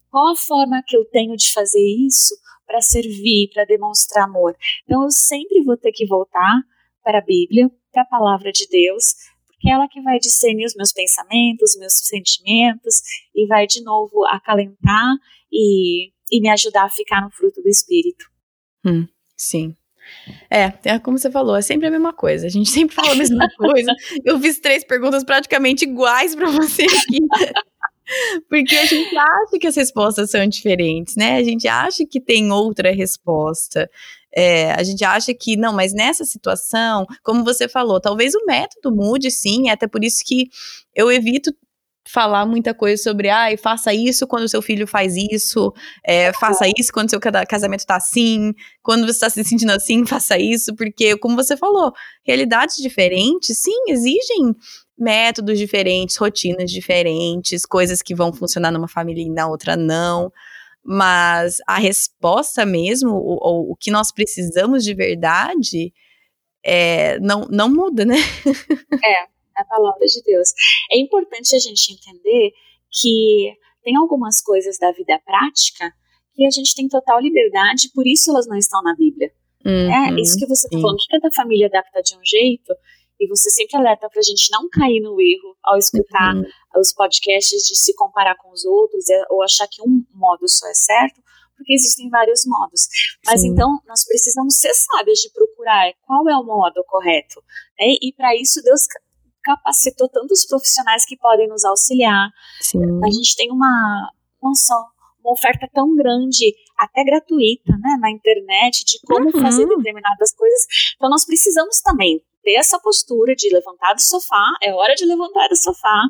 [0.09, 2.33] Qual a forma que eu tenho de fazer isso
[2.65, 4.55] para servir, para demonstrar amor?
[4.83, 6.61] Então eu sempre vou ter que voltar
[7.03, 9.13] para a Bíblia, para a palavra de Deus,
[9.47, 13.01] porque é ela que vai discernir os meus pensamentos, meus sentimentos
[13.35, 15.15] e vai de novo acalentar
[15.51, 18.25] e, e me ajudar a ficar no fruto do Espírito.
[18.85, 19.07] Hum,
[19.37, 19.75] sim.
[20.49, 22.47] É, é como você falou, é sempre a mesma coisa.
[22.47, 23.93] A gente sempre fala a mesma coisa.
[24.25, 27.19] Eu fiz três perguntas praticamente iguais para você aqui.
[28.49, 31.37] Porque a gente acha que as respostas são diferentes, né?
[31.37, 33.89] A gente acha que tem outra resposta.
[34.35, 38.93] É, a gente acha que, não, mas nessa situação, como você falou, talvez o método
[38.93, 40.49] mude, sim, é até por isso que
[40.95, 41.53] eu evito
[42.05, 45.73] falar muita coisa sobre, ai, ah, faça isso quando seu filho faz isso,
[46.03, 50.37] é, faça isso quando seu casamento tá assim, quando você está se sentindo assim, faça
[50.37, 51.93] isso, porque, como você falou,
[52.23, 54.53] realidades diferentes, sim, exigem
[54.97, 60.31] métodos diferentes, rotinas diferentes, coisas que vão funcionar numa família e na outra não.
[60.85, 65.93] Mas a resposta mesmo, o, o que nós precisamos de verdade,
[66.63, 68.17] é, não, não muda, né?
[69.03, 70.49] É, a palavra de Deus.
[70.91, 72.51] É importante a gente entender
[72.91, 75.93] que tem algumas coisas da vida prática
[76.33, 79.31] que a gente tem total liberdade, por isso elas não estão na Bíblia.
[79.65, 82.73] Uhum, é isso que você está falando, que cada família adapta de um jeito,
[83.19, 86.43] e você sempre alerta para a gente não cair no erro ao escutar uhum.
[86.75, 90.67] os podcasts de se comparar com os outros é, ou achar que um modo só
[90.67, 91.21] é certo,
[91.55, 92.87] porque existem vários modos.
[93.25, 93.49] Mas Sim.
[93.49, 97.41] então nós precisamos ser sábios de procurar qual é o modo correto.
[97.79, 97.95] Né?
[98.01, 98.81] E para isso Deus
[99.43, 102.29] capacitou tantos profissionais que podem nos auxiliar.
[102.61, 102.79] Sim.
[103.03, 104.73] A gente tem uma, nossa,
[105.23, 109.41] uma oferta tão grande, até gratuita, né, na internet, de como uhum.
[109.41, 110.61] fazer determinadas coisas.
[110.95, 115.47] Então, nós precisamos também ter essa postura de levantar do sofá, é hora de levantar
[115.47, 116.01] do sofá,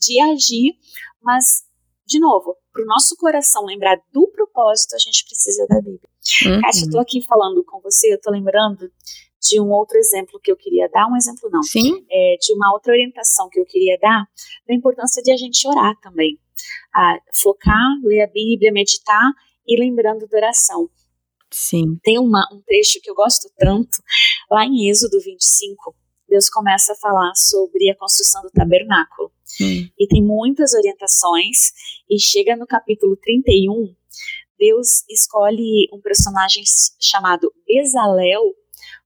[0.00, 0.74] de agir,
[1.20, 1.64] mas,
[2.06, 6.08] de novo, para o nosso coração lembrar do propósito, a gente precisa da Bíblia.
[6.46, 6.60] Uhum.
[6.62, 8.90] Kátia, eu estou aqui falando com você, eu estou lembrando
[9.42, 12.04] de um outro exemplo que eu queria dar, um exemplo não, Sim.
[12.10, 14.24] É, de uma outra orientação que eu queria dar,
[14.66, 16.38] da importância de a gente orar também.
[16.94, 19.32] A focar, ler a Bíblia, meditar
[19.66, 20.88] e lembrando da oração.
[21.50, 21.98] Sim.
[22.02, 23.98] Tem uma, um trecho que eu gosto tanto,
[24.50, 25.94] lá em Êxodo 25,
[26.28, 29.30] Deus começa a falar sobre a construção do tabernáculo.
[29.60, 29.88] Hum.
[29.98, 31.72] E tem muitas orientações,
[32.08, 33.94] e chega no capítulo 31,
[34.58, 36.62] Deus escolhe um personagem
[37.00, 38.54] chamado Bezalel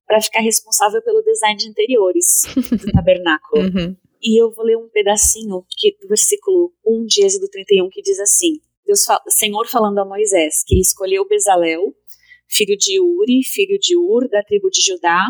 [0.07, 3.63] para ficar responsável pelo design de interiores do tabernáculo.
[3.63, 3.95] Uhum.
[4.21, 8.19] E eu vou ler um pedacinho que, do versículo 1 de Êxodo 31 que diz
[8.19, 8.53] assim:
[8.85, 11.93] Deus fala, Senhor falando a Moisés que ele escolheu Bezalel,
[12.47, 15.27] filho de Uri, filho de Ur, da tribo de Judá,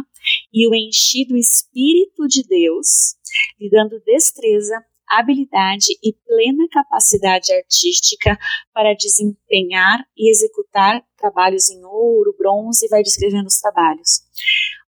[0.53, 3.15] e o enchi do Espírito de Deus,
[3.59, 4.75] lhe dando destreza,
[5.07, 8.37] habilidade e plena capacidade artística
[8.73, 14.21] para desempenhar e executar trabalhos em ouro, bronze, e vai descrevendo os trabalhos.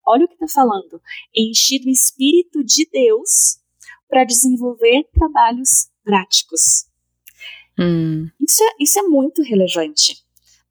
[0.05, 1.01] Olha o que está falando.
[1.35, 3.59] Enchido o Espírito de Deus
[4.09, 6.87] para desenvolver trabalhos práticos.
[7.79, 8.29] Hum.
[8.39, 10.23] Isso, é, isso é muito relevante,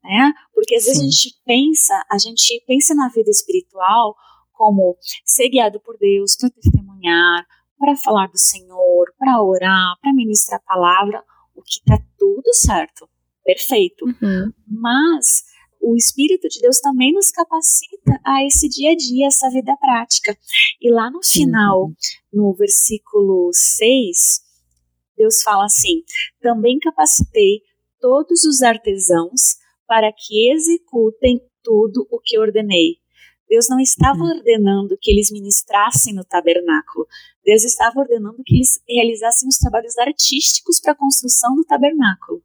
[0.03, 0.33] né?
[0.53, 0.89] Porque às Sim.
[0.89, 4.15] vezes a gente pensa, a gente pensa na vida espiritual
[4.51, 7.47] como ser guiado por Deus para testemunhar,
[7.77, 11.23] para falar do Senhor, para orar, para ministrar a palavra,
[11.55, 13.09] o que está tudo certo,
[13.43, 14.05] perfeito.
[14.05, 14.51] Uhum.
[14.67, 15.43] Mas
[15.81, 20.37] o Espírito de Deus também nos capacita a esse dia a dia, essa vida prática.
[20.81, 21.95] E lá no final, uhum.
[22.33, 24.41] no versículo 6,
[25.17, 26.03] Deus fala assim:
[26.41, 27.61] também capacitei
[27.99, 29.57] todos os artesãos
[29.87, 32.97] para que executem tudo o que ordenei.
[33.49, 34.37] Deus não estava uhum.
[34.37, 37.07] ordenando que eles ministrassem no tabernáculo.
[37.45, 42.41] Deus estava ordenando que eles realizassem os trabalhos artísticos para a construção do tabernáculo.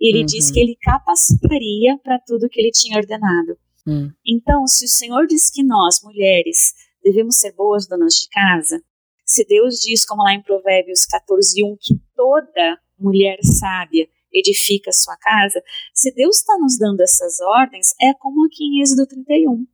[0.00, 0.26] E ele uhum.
[0.26, 3.58] diz que ele capacitaria para tudo que ele tinha ordenado.
[3.86, 4.10] Uhum.
[4.26, 8.82] Então, se o Senhor diz que nós, mulheres, devemos ser boas donas de casa,
[9.24, 14.92] se Deus diz, como lá em Provérbios 14, 1, que toda mulher sábia edifica a
[14.92, 19.66] sua casa, se Deus está nos dando essas ordens, é como aqui em Êxodo 31.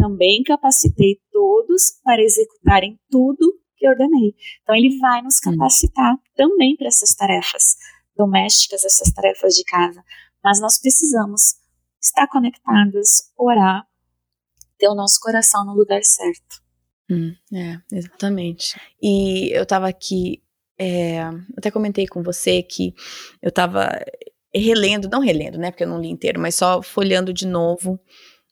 [0.00, 4.34] Também capacitei todos para executarem tudo que ordenei.
[4.62, 7.76] Então, ele vai nos capacitar também para essas tarefas
[8.16, 10.02] domésticas, essas tarefas de casa.
[10.42, 11.54] Mas nós precisamos
[12.00, 13.86] estar conectadas, orar,
[14.78, 16.62] ter o nosso coração no lugar certo.
[17.10, 18.80] Hum, é, exatamente.
[19.02, 20.42] E eu tava aqui,
[20.78, 21.20] é,
[21.56, 22.94] até comentei com você que
[23.42, 23.88] eu tava
[24.54, 28.00] relendo, não relendo, né, porque eu não li inteiro, mas só folhando de novo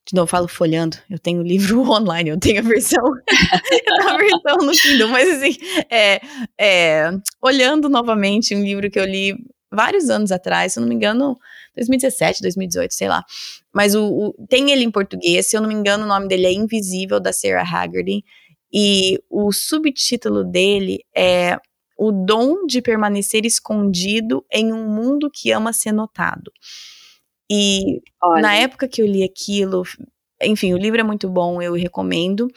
[0.08, 0.96] de novo, falo folhando.
[1.08, 3.04] Eu tenho livro online, eu tenho a versão,
[4.08, 5.56] a versão no Kindle, mas assim,
[5.90, 6.20] é,
[6.58, 7.10] é,
[7.42, 9.36] olhando novamente um livro que eu li
[9.70, 11.36] vários anos atrás, se eu não me engano,
[11.76, 13.22] 2017, 2018, sei lá.
[13.72, 16.46] Mas o, o, tem ele em português, se eu não me engano, o nome dele
[16.46, 18.24] é Invisível, da Sarah Haggerty.
[18.72, 21.58] E o subtítulo dele é
[21.98, 26.50] O Dom de Permanecer Escondido em um Mundo que Ama Ser Notado.
[27.50, 28.42] E Olha.
[28.42, 29.82] na época que eu li aquilo,
[30.42, 32.48] enfim, o livro é muito bom, eu recomendo,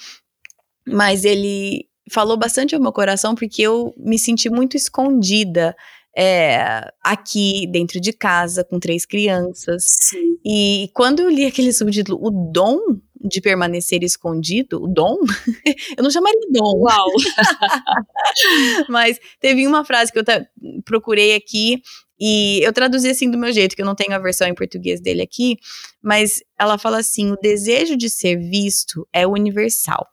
[0.85, 5.75] mas ele falou bastante ao meu coração porque eu me senti muito escondida
[6.15, 9.85] é, aqui dentro de casa com três crianças.
[9.87, 10.37] Sim.
[10.45, 12.79] E quando eu li aquele subtítulo, o dom
[13.23, 15.17] de permanecer escondido, o dom,
[15.97, 16.79] eu não chamaria dom.
[16.79, 17.07] Uau!
[18.89, 20.23] Mas teve uma frase que eu
[20.83, 21.81] procurei aqui
[22.23, 25.01] e eu traduzi assim do meu jeito, que eu não tenho a versão em português
[25.01, 25.57] dele aqui,
[25.99, 30.07] mas ela fala assim: o desejo de ser visto é universal.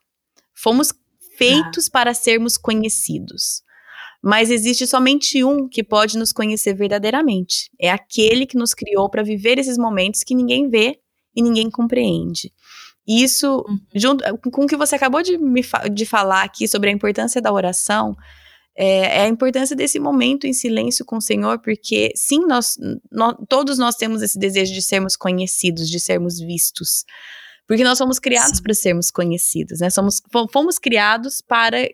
[0.55, 0.91] Fomos
[1.37, 1.91] feitos ah.
[1.93, 3.63] para sermos conhecidos.
[4.23, 7.71] Mas existe somente um que pode nos conhecer verdadeiramente.
[7.79, 10.99] É aquele que nos criou para viver esses momentos que ninguém vê
[11.37, 12.51] e ninguém compreende.
[13.07, 13.79] Isso, uhum.
[13.95, 17.53] junto com o que você acabou de, me de falar aqui sobre a importância da
[17.53, 18.17] oração,
[18.81, 22.79] é, é, a importância desse momento em silêncio com o Senhor, porque sim, nós,
[23.11, 27.05] nós, todos nós temos esse desejo de sermos conhecidos, de sermos vistos.
[27.67, 29.91] Porque nós fomos criados para sermos conhecidos, né?
[29.91, 30.23] Somos,
[30.53, 31.89] fomos criados para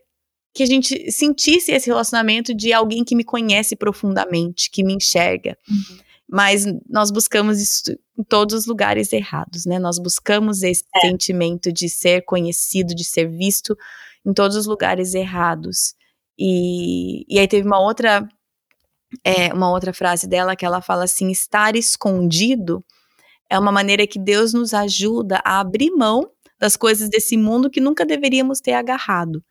[0.53, 5.57] que a gente sentisse esse relacionamento de alguém que me conhece profundamente, que me enxerga.
[5.67, 5.99] Uhum.
[6.29, 7.83] Mas nós buscamos isso
[8.19, 9.79] em todos os lugares errados, né?
[9.79, 11.01] Nós buscamos esse é.
[11.01, 13.75] sentimento de ser conhecido, de ser visto
[14.25, 15.95] em todos os lugares errados.
[16.39, 18.29] E, e aí teve uma outra,
[19.25, 22.85] é, uma outra frase dela que ela fala assim: estar escondido
[23.51, 26.29] é uma maneira que Deus nos ajuda a abrir mão
[26.59, 29.43] das coisas desse mundo que nunca deveríamos ter agarrado.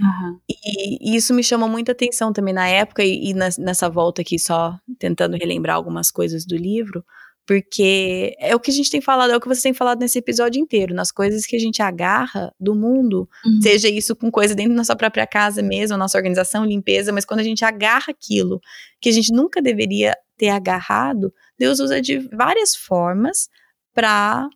[0.00, 0.40] Uhum.
[0.48, 4.38] E, e, isso me chamou muita atenção também na época e, e nessa volta aqui,
[4.38, 7.04] só tentando relembrar algumas coisas do livro,
[7.50, 10.16] porque é o que a gente tem falado, é o que você tem falado nesse
[10.16, 13.60] episódio inteiro, nas coisas que a gente agarra do mundo, uhum.
[13.60, 17.40] seja isso com coisa dentro da nossa própria casa mesmo, nossa organização, limpeza, mas quando
[17.40, 18.60] a gente agarra aquilo
[19.00, 23.48] que a gente nunca deveria ter agarrado, Deus usa de várias formas
[23.92, 24.48] para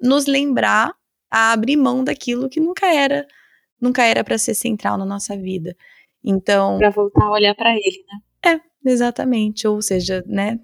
[0.00, 0.94] nos lembrar
[1.30, 3.26] a abrir mão daquilo que nunca era,
[3.78, 5.76] nunca era para ser central na nossa vida.
[6.24, 8.54] Então, para voltar a olhar para ele, né?
[8.54, 10.58] É, exatamente, ou seja, né,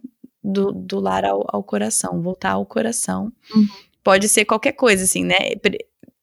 [0.46, 3.32] do, do lar ao, ao coração, voltar ao coração.
[3.54, 3.66] Uhum.
[4.02, 5.36] Pode ser qualquer coisa, assim, né?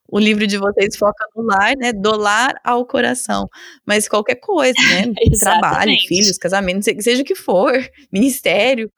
[0.07, 1.91] O livro de vocês foca no lar, né?
[1.91, 3.49] Do lar ao coração.
[3.85, 5.13] Mas qualquer coisa, né?
[5.39, 7.73] Trabalho, filhos, casamento, seja o que for,
[8.11, 8.89] ministério.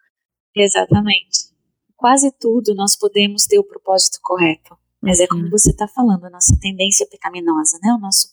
[0.55, 1.49] Exatamente.
[1.97, 4.77] Quase tudo nós podemos ter o propósito correto.
[5.01, 5.49] Mas é como uhum.
[5.49, 7.93] você está falando, a nossa tendência pecaminosa, né?
[7.93, 8.27] O nosso,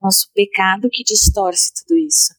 [0.00, 2.34] nosso pecado que distorce tudo isso.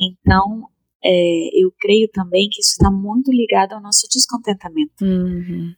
[0.00, 0.68] Então,
[1.04, 5.04] é, eu creio também que isso está muito ligado ao nosso descontentamento.
[5.04, 5.74] Uhum.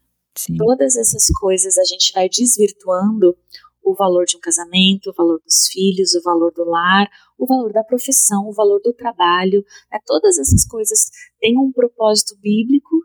[0.57, 3.37] Todas essas coisas a gente vai desvirtuando
[3.83, 7.73] o valor de um casamento, o valor dos filhos, o valor do lar, o valor
[7.73, 9.65] da profissão, o valor do trabalho.
[9.91, 9.99] Né?
[10.07, 11.11] Todas essas coisas
[11.41, 12.97] têm um propósito bíblico.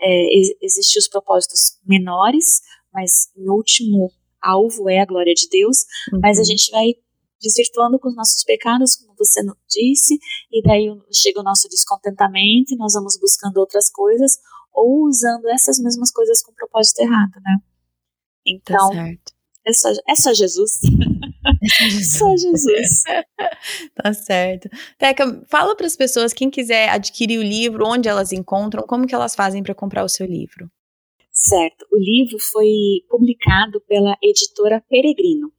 [0.00, 2.60] É, Existem os propósitos menores,
[2.92, 4.10] mas no último
[4.40, 5.78] alvo é a glória de Deus.
[6.12, 6.20] Uhum.
[6.22, 6.94] Mas a gente vai
[7.40, 10.18] desvirtuando com os nossos pecados, como você disse,
[10.50, 14.38] e daí chega o nosso descontentamento e nós vamos buscando outras coisas
[14.72, 17.56] ou usando essas mesmas coisas com propósito errado, né?
[18.46, 19.08] Então, tá
[19.66, 20.80] é, só, é só Jesus.
[21.60, 23.02] É só Jesus.
[23.94, 24.68] tá certo.
[24.98, 29.14] Teca, fala para as pessoas, quem quiser adquirir o livro, onde elas encontram, como que
[29.14, 30.70] elas fazem para comprar o seu livro?
[31.38, 31.86] Certo.
[31.92, 35.52] O livro foi publicado pela editora Peregrino.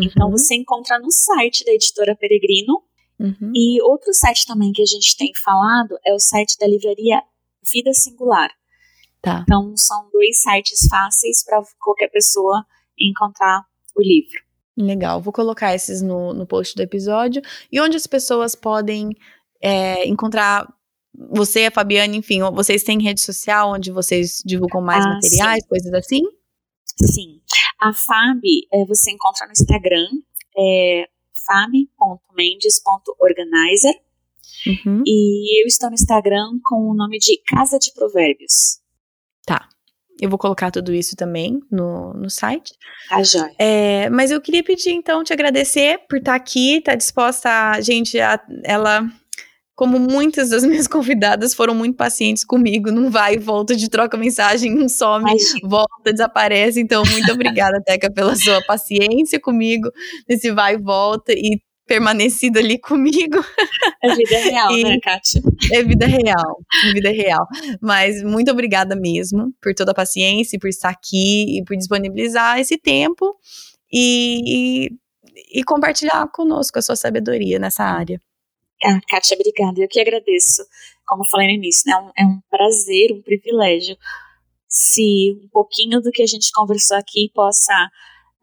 [0.00, 0.32] Então uhum.
[0.32, 2.82] você encontra no site da editora Peregrino.
[3.18, 3.52] Uhum.
[3.54, 7.22] E outro site também que a gente tem falado é o site da livraria
[7.72, 8.50] Vida Singular.
[9.22, 9.42] Tá.
[9.42, 12.64] Então são dois sites fáceis para qualquer pessoa
[12.98, 13.62] encontrar
[13.96, 14.40] o livro.
[14.76, 17.40] Legal, vou colocar esses no, no post do episódio.
[17.70, 19.10] E onde as pessoas podem
[19.62, 20.66] é, encontrar
[21.14, 25.68] você, a Fabiana, enfim, vocês têm rede social onde vocês divulgam mais ah, materiais, sim.
[25.68, 26.22] coisas assim?
[27.04, 27.42] Sim.
[27.80, 28.40] A Fab,
[28.72, 30.08] é, você encontra no Instagram,
[30.56, 31.04] é
[31.46, 34.00] fab.mendes.organizer.
[34.66, 35.02] Uhum.
[35.06, 38.80] E eu estou no Instagram com o nome de Casa de Provérbios.
[39.46, 39.66] Tá.
[40.20, 42.74] Eu vou colocar tudo isso também no, no site.
[43.08, 43.54] Tá, joia.
[43.58, 47.80] É, mas eu queria pedir, então, te agradecer por estar aqui, estar tá disposta a,
[47.80, 49.10] gente, a, ela
[49.80, 54.14] como muitas das minhas convidadas foram muito pacientes comigo, não vai e volta de troca
[54.14, 56.78] mensagem, não some, volta, desaparece.
[56.78, 59.90] Então, muito obrigada, Teca, pela sua paciência comigo,
[60.28, 63.42] nesse vai e volta e permanecido ali comigo.
[64.02, 65.40] É vida real, e, né, Kátia?
[65.72, 67.46] É vida real, é vida real.
[67.80, 72.76] Mas muito obrigada mesmo por toda a paciência, por estar aqui e por disponibilizar esse
[72.76, 73.34] tempo
[73.90, 74.90] e,
[75.54, 78.20] e, e compartilhar conosco a sua sabedoria nessa área.
[78.84, 79.80] Ah, Kátia, obrigada.
[79.80, 80.62] Eu que agradeço.
[81.06, 83.96] Como eu falei no início, né, é um, é um prazer, um privilégio
[84.70, 87.74] se um pouquinho do que a gente conversou aqui possa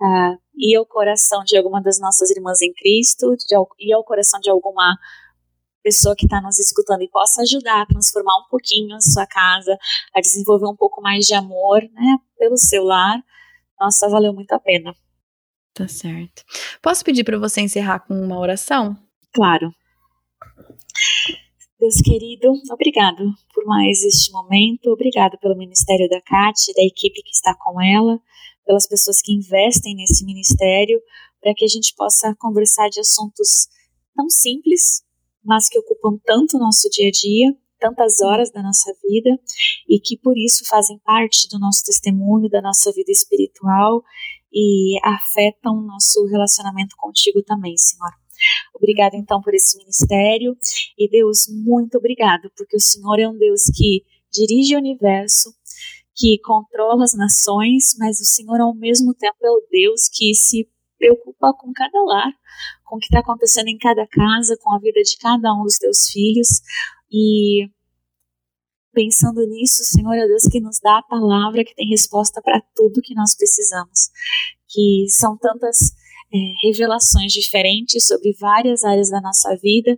[0.01, 4.37] uh, ir ao coração de alguma das nossas irmãs em Cristo, de, ir ao coração
[4.41, 4.97] de alguma
[5.81, 9.77] pessoa que está nos escutando e possa ajudar a transformar um pouquinho a sua casa,
[10.13, 13.23] a desenvolver um pouco mais de amor, né, pelo seu lar,
[13.79, 14.93] nossa, valeu muito a pena.
[15.73, 16.43] Tá certo.
[16.81, 18.97] Posso pedir para você encerrar com uma oração?
[19.33, 19.71] Claro.
[21.79, 23.23] Deus querido, obrigado
[23.53, 28.19] por mais este momento, obrigado pelo ministério da Kátia, da equipe que está com ela,
[28.65, 30.99] pelas pessoas que investem nesse ministério,
[31.39, 33.67] para que a gente possa conversar de assuntos
[34.15, 35.03] tão simples,
[35.45, 39.39] mas que ocupam tanto o nosso dia a dia, tantas horas da nossa vida
[39.87, 44.03] e que por isso fazem parte do nosso testemunho, da nossa vida espiritual
[44.51, 48.11] e afetam o nosso relacionamento contigo também, Senhor.
[48.75, 50.55] Obrigado então por esse ministério.
[50.97, 55.53] E Deus, muito obrigado, porque o Senhor é um Deus que dirige o universo,
[56.15, 60.67] que controla as nações, mas o Senhor ao mesmo tempo é o Deus que se
[60.97, 62.33] preocupa com cada lar,
[62.83, 65.77] com o que está acontecendo em cada casa, com a vida de cada um dos
[65.77, 66.47] teus filhos.
[67.11, 67.69] E
[68.91, 73.01] pensando nisso, Senhor é Deus que nos dá a palavra que tem resposta para tudo
[73.01, 74.09] que nós precisamos,
[74.67, 75.93] que são tantas
[76.33, 79.97] é, revelações diferentes sobre várias áreas da nossa vida,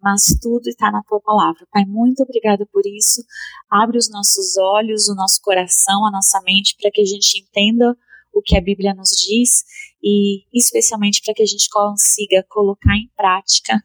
[0.00, 1.66] mas tudo está na tua palavra.
[1.72, 3.24] Pai, muito obrigada por isso.
[3.70, 7.96] Abre os nossos olhos, o nosso coração, a nossa mente, para que a gente entenda
[8.32, 9.64] o que a Bíblia nos diz
[10.02, 13.80] e, especialmente, para que a gente consiga colocar em prática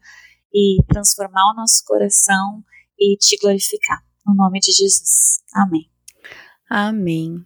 [0.52, 2.62] e transformar o nosso coração
[2.98, 3.98] e te glorificar.
[4.26, 5.40] No nome de Jesus.
[5.54, 5.88] Amém.
[6.68, 7.44] Amém.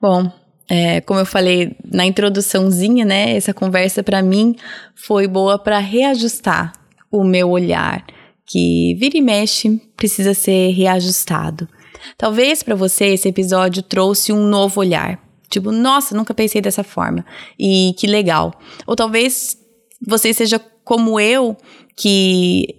[0.00, 0.32] Bom,
[0.68, 3.36] é, como eu falei na introduçãozinha, né?
[3.36, 4.56] Essa conversa para mim
[4.94, 6.72] foi boa para reajustar
[7.10, 8.04] o meu olhar,
[8.46, 11.68] que vira e mexe precisa ser reajustado.
[12.16, 15.20] Talvez para você esse episódio trouxe um novo olhar.
[15.48, 17.24] Tipo, nossa, nunca pensei dessa forma.
[17.58, 18.52] E que legal.
[18.86, 19.56] Ou talvez
[20.04, 21.56] você seja como eu,
[21.94, 22.76] que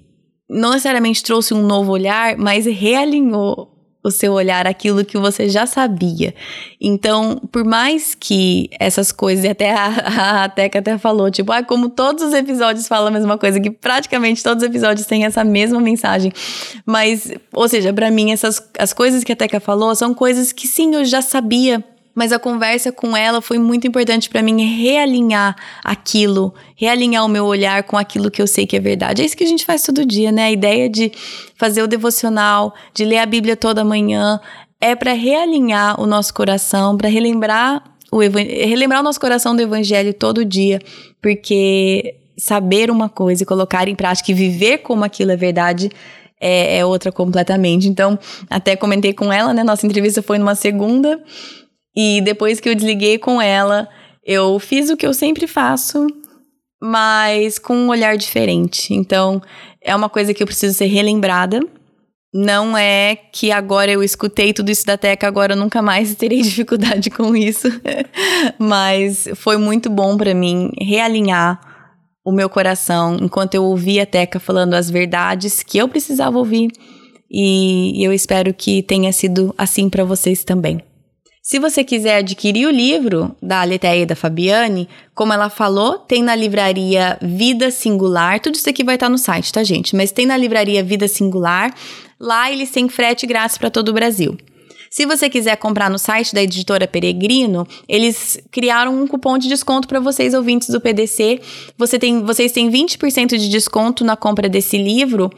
[0.50, 3.73] não necessariamente trouxe um novo olhar, mas realinhou
[4.04, 6.36] o seu olhar aquilo que você já sabia.
[6.80, 11.64] Então, por mais que essas coisas, e até a, a Teca até falou, tipo, ah,
[11.64, 15.44] como todos os episódios falam a mesma coisa, que praticamente todos os episódios têm essa
[15.44, 16.34] mesma mensagem.
[16.86, 20.68] Mas, ou seja, para mim, essas as coisas que a Teca falou são coisas que
[20.68, 21.84] sim, eu já sabia
[22.16, 27.46] mas a conversa com ela foi muito importante para mim realinhar aquilo, realinhar o meu
[27.46, 29.22] olhar com aquilo que eu sei que é verdade.
[29.22, 30.46] É isso que a gente faz todo dia, né?
[30.46, 31.12] A ideia de
[31.56, 34.40] fazer o devocional, de ler a Bíblia toda manhã,
[34.80, 40.14] é para realinhar o nosso coração, para relembrar o relembrar o nosso coração do evangelho
[40.14, 40.80] todo dia,
[41.20, 45.90] porque saber uma coisa e colocar em prática e viver como aquilo é verdade
[46.40, 47.88] é, é outra completamente.
[47.88, 49.64] Então, até comentei com ela, né?
[49.64, 51.24] Nossa entrevista foi numa segunda.
[51.96, 53.88] E depois que eu desliguei com ela,
[54.26, 56.08] eu fiz o que eu sempre faço,
[56.82, 58.94] mas com um olhar diferente.
[58.94, 59.42] Então,
[59.82, 61.60] é uma coisa que eu preciso ser relembrada.
[62.34, 66.42] Não é que agora eu escutei tudo isso da Teca, agora eu nunca mais terei
[66.42, 67.68] dificuldade com isso.
[68.58, 71.60] mas foi muito bom para mim realinhar
[72.26, 76.72] o meu coração enquanto eu ouvia a Teca falando as verdades que eu precisava ouvir.
[77.30, 80.82] E eu espero que tenha sido assim para vocês também.
[81.46, 86.34] Se você quiser adquirir o livro da Aleteia da Fabiane, como ela falou, tem na
[86.34, 88.40] livraria Vida Singular.
[88.40, 89.94] Tudo isso aqui vai estar no site, tá, gente?
[89.94, 91.76] Mas tem na livraria Vida Singular.
[92.18, 94.38] Lá eles têm frete grátis para todo o Brasil.
[94.90, 99.86] Se você quiser comprar no site da editora Peregrino, eles criaram um cupom de desconto
[99.86, 101.42] para vocês ouvintes do PDC.
[101.78, 105.30] Você tem, vocês têm 20% de desconto na compra desse livro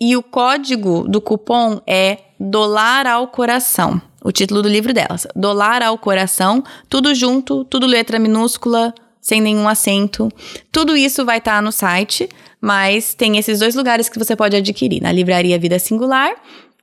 [0.00, 5.26] e o código do cupom é Dolar ao Coração o título do livro delas.
[5.36, 10.30] Dolar ao coração, tudo junto, tudo letra minúscula, sem nenhum acento.
[10.72, 12.28] Tudo isso vai estar tá no site,
[12.60, 16.34] mas tem esses dois lugares que você pode adquirir: na Livraria Vida Singular,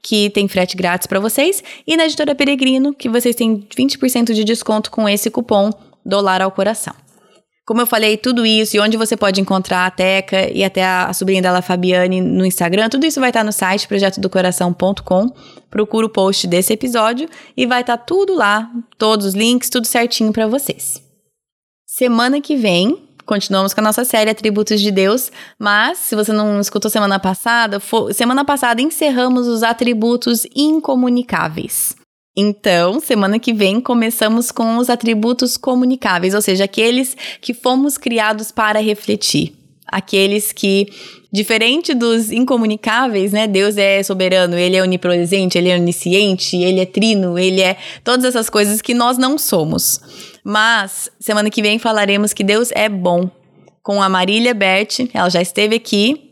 [0.02, 4.44] que tem frete grátis para vocês, e na Editora Peregrino, que vocês têm 20% de
[4.44, 5.72] desconto com esse cupom
[6.06, 7.01] Dolar ao Coração.
[7.72, 11.13] Como eu falei, tudo isso e onde você pode encontrar a Teca e até a,
[11.13, 15.34] sobrinha dela, Fabiane, no Instagram, tudo isso vai estar no site projetodocoração.com.
[15.69, 20.34] Procura o post desse episódio e vai estar tudo lá, todos os links, tudo certinho
[20.34, 21.01] para vocês.
[21.88, 26.59] Semana que vem, continuamos com a nossa série Atributos de Deus, mas se você não
[26.59, 27.82] escutou semana passada,
[28.13, 32.01] semana passada encerramos os atributos incomunicáveis.
[32.36, 38.51] Então, semana que vem começamos com os atributos comunicáveis, ou seja, aqueles que fomos criados
[38.51, 39.53] para refletir.
[39.86, 40.88] Aqueles que,
[41.34, 43.45] diferente dos incomunicáveis, né?
[43.45, 48.23] Deus é soberano, ele é onipresente, ele é onisciente, ele é trino, ele é todas
[48.23, 49.99] essas coisas que nós não somos.
[50.45, 53.29] Mas, semana que vem falaremos que Deus é bom.
[53.84, 56.30] Com a Marília Bert, ela já esteve aqui,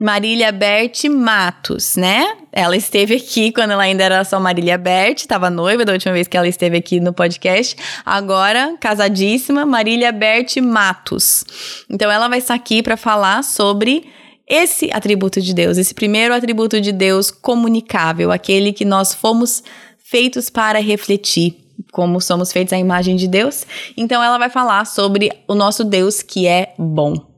[0.00, 2.38] Marília Bert Matos, né?
[2.50, 6.26] Ela esteve aqui quando ela ainda era só Marília Bert, estava noiva da última vez
[6.26, 7.76] que ela esteve aqui no podcast.
[8.02, 11.44] Agora, casadíssima, Marília Bert Matos.
[11.90, 14.08] Então, ela vai estar aqui para falar sobre
[14.48, 19.62] esse atributo de Deus, esse primeiro atributo de Deus comunicável, aquele que nós fomos
[20.02, 21.58] feitos para refletir,
[21.92, 23.66] como somos feitos à imagem de Deus.
[23.98, 27.29] Então, ela vai falar sobre o nosso Deus que é bom.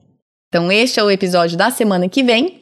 [0.53, 2.62] Então, este é o episódio da semana que vem.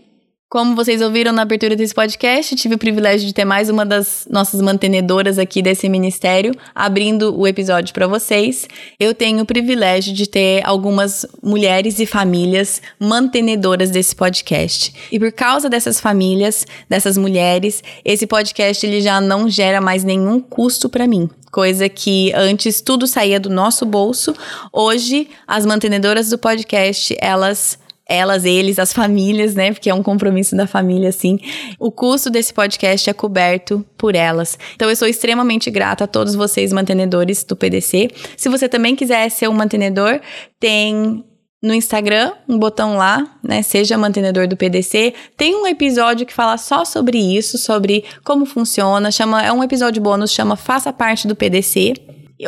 [0.50, 4.26] Como vocês ouviram na abertura desse podcast, tive o privilégio de ter mais uma das
[4.28, 8.66] nossas mantenedoras aqui desse ministério abrindo o episódio para vocês.
[8.98, 14.92] Eu tenho o privilégio de ter algumas mulheres e famílias mantenedoras desse podcast.
[15.12, 20.40] E por causa dessas famílias, dessas mulheres, esse podcast ele já não gera mais nenhum
[20.40, 24.32] custo para mim coisa que antes tudo saía do nosso bolso.
[24.72, 27.76] Hoje, as mantenedoras do podcast, elas
[28.10, 29.72] elas, eles, as famílias, né?
[29.72, 31.38] Porque é um compromisso da família, assim.
[31.78, 34.58] O custo desse podcast é coberto por elas.
[34.74, 38.10] Então, eu sou extremamente grata a todos vocês, mantenedores do PDC.
[38.36, 40.20] Se você também quiser ser um mantenedor,
[40.58, 41.24] tem
[41.62, 43.62] no Instagram, um botão lá, né?
[43.62, 45.14] Seja mantenedor do PDC.
[45.36, 49.10] Tem um episódio que fala só sobre isso, sobre como funciona.
[49.12, 51.94] Chama, é um episódio bônus, chama Faça Parte do PDC.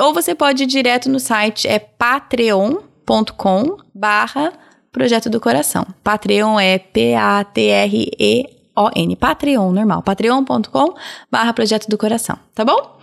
[0.01, 4.53] Ou você pode ir direto no site, é patreon.com barra
[4.93, 5.86] Projeto do Coração.
[6.05, 7.16] Patreon é P-A-T-R-E-O-N.
[9.16, 10.03] Patreon, normal.
[10.03, 10.95] patreon.com
[11.30, 12.99] barra Projeto do Coração, tá bom?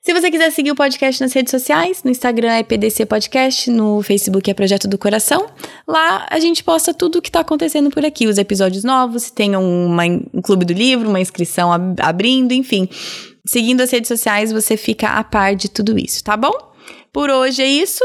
[0.00, 4.02] Se você quiser seguir o podcast nas redes sociais, no Instagram é PDC Podcast, no
[4.02, 5.46] Facebook é Projeto do Coração.
[5.88, 9.32] Lá a gente posta tudo o que está acontecendo por aqui, os episódios novos, se
[9.32, 12.86] tem uma, um clube do livro, uma inscrição ab abrindo, enfim.
[13.46, 16.52] Seguindo as redes sociais, você fica a par de tudo isso, tá bom?
[17.10, 18.04] Por hoje é isso.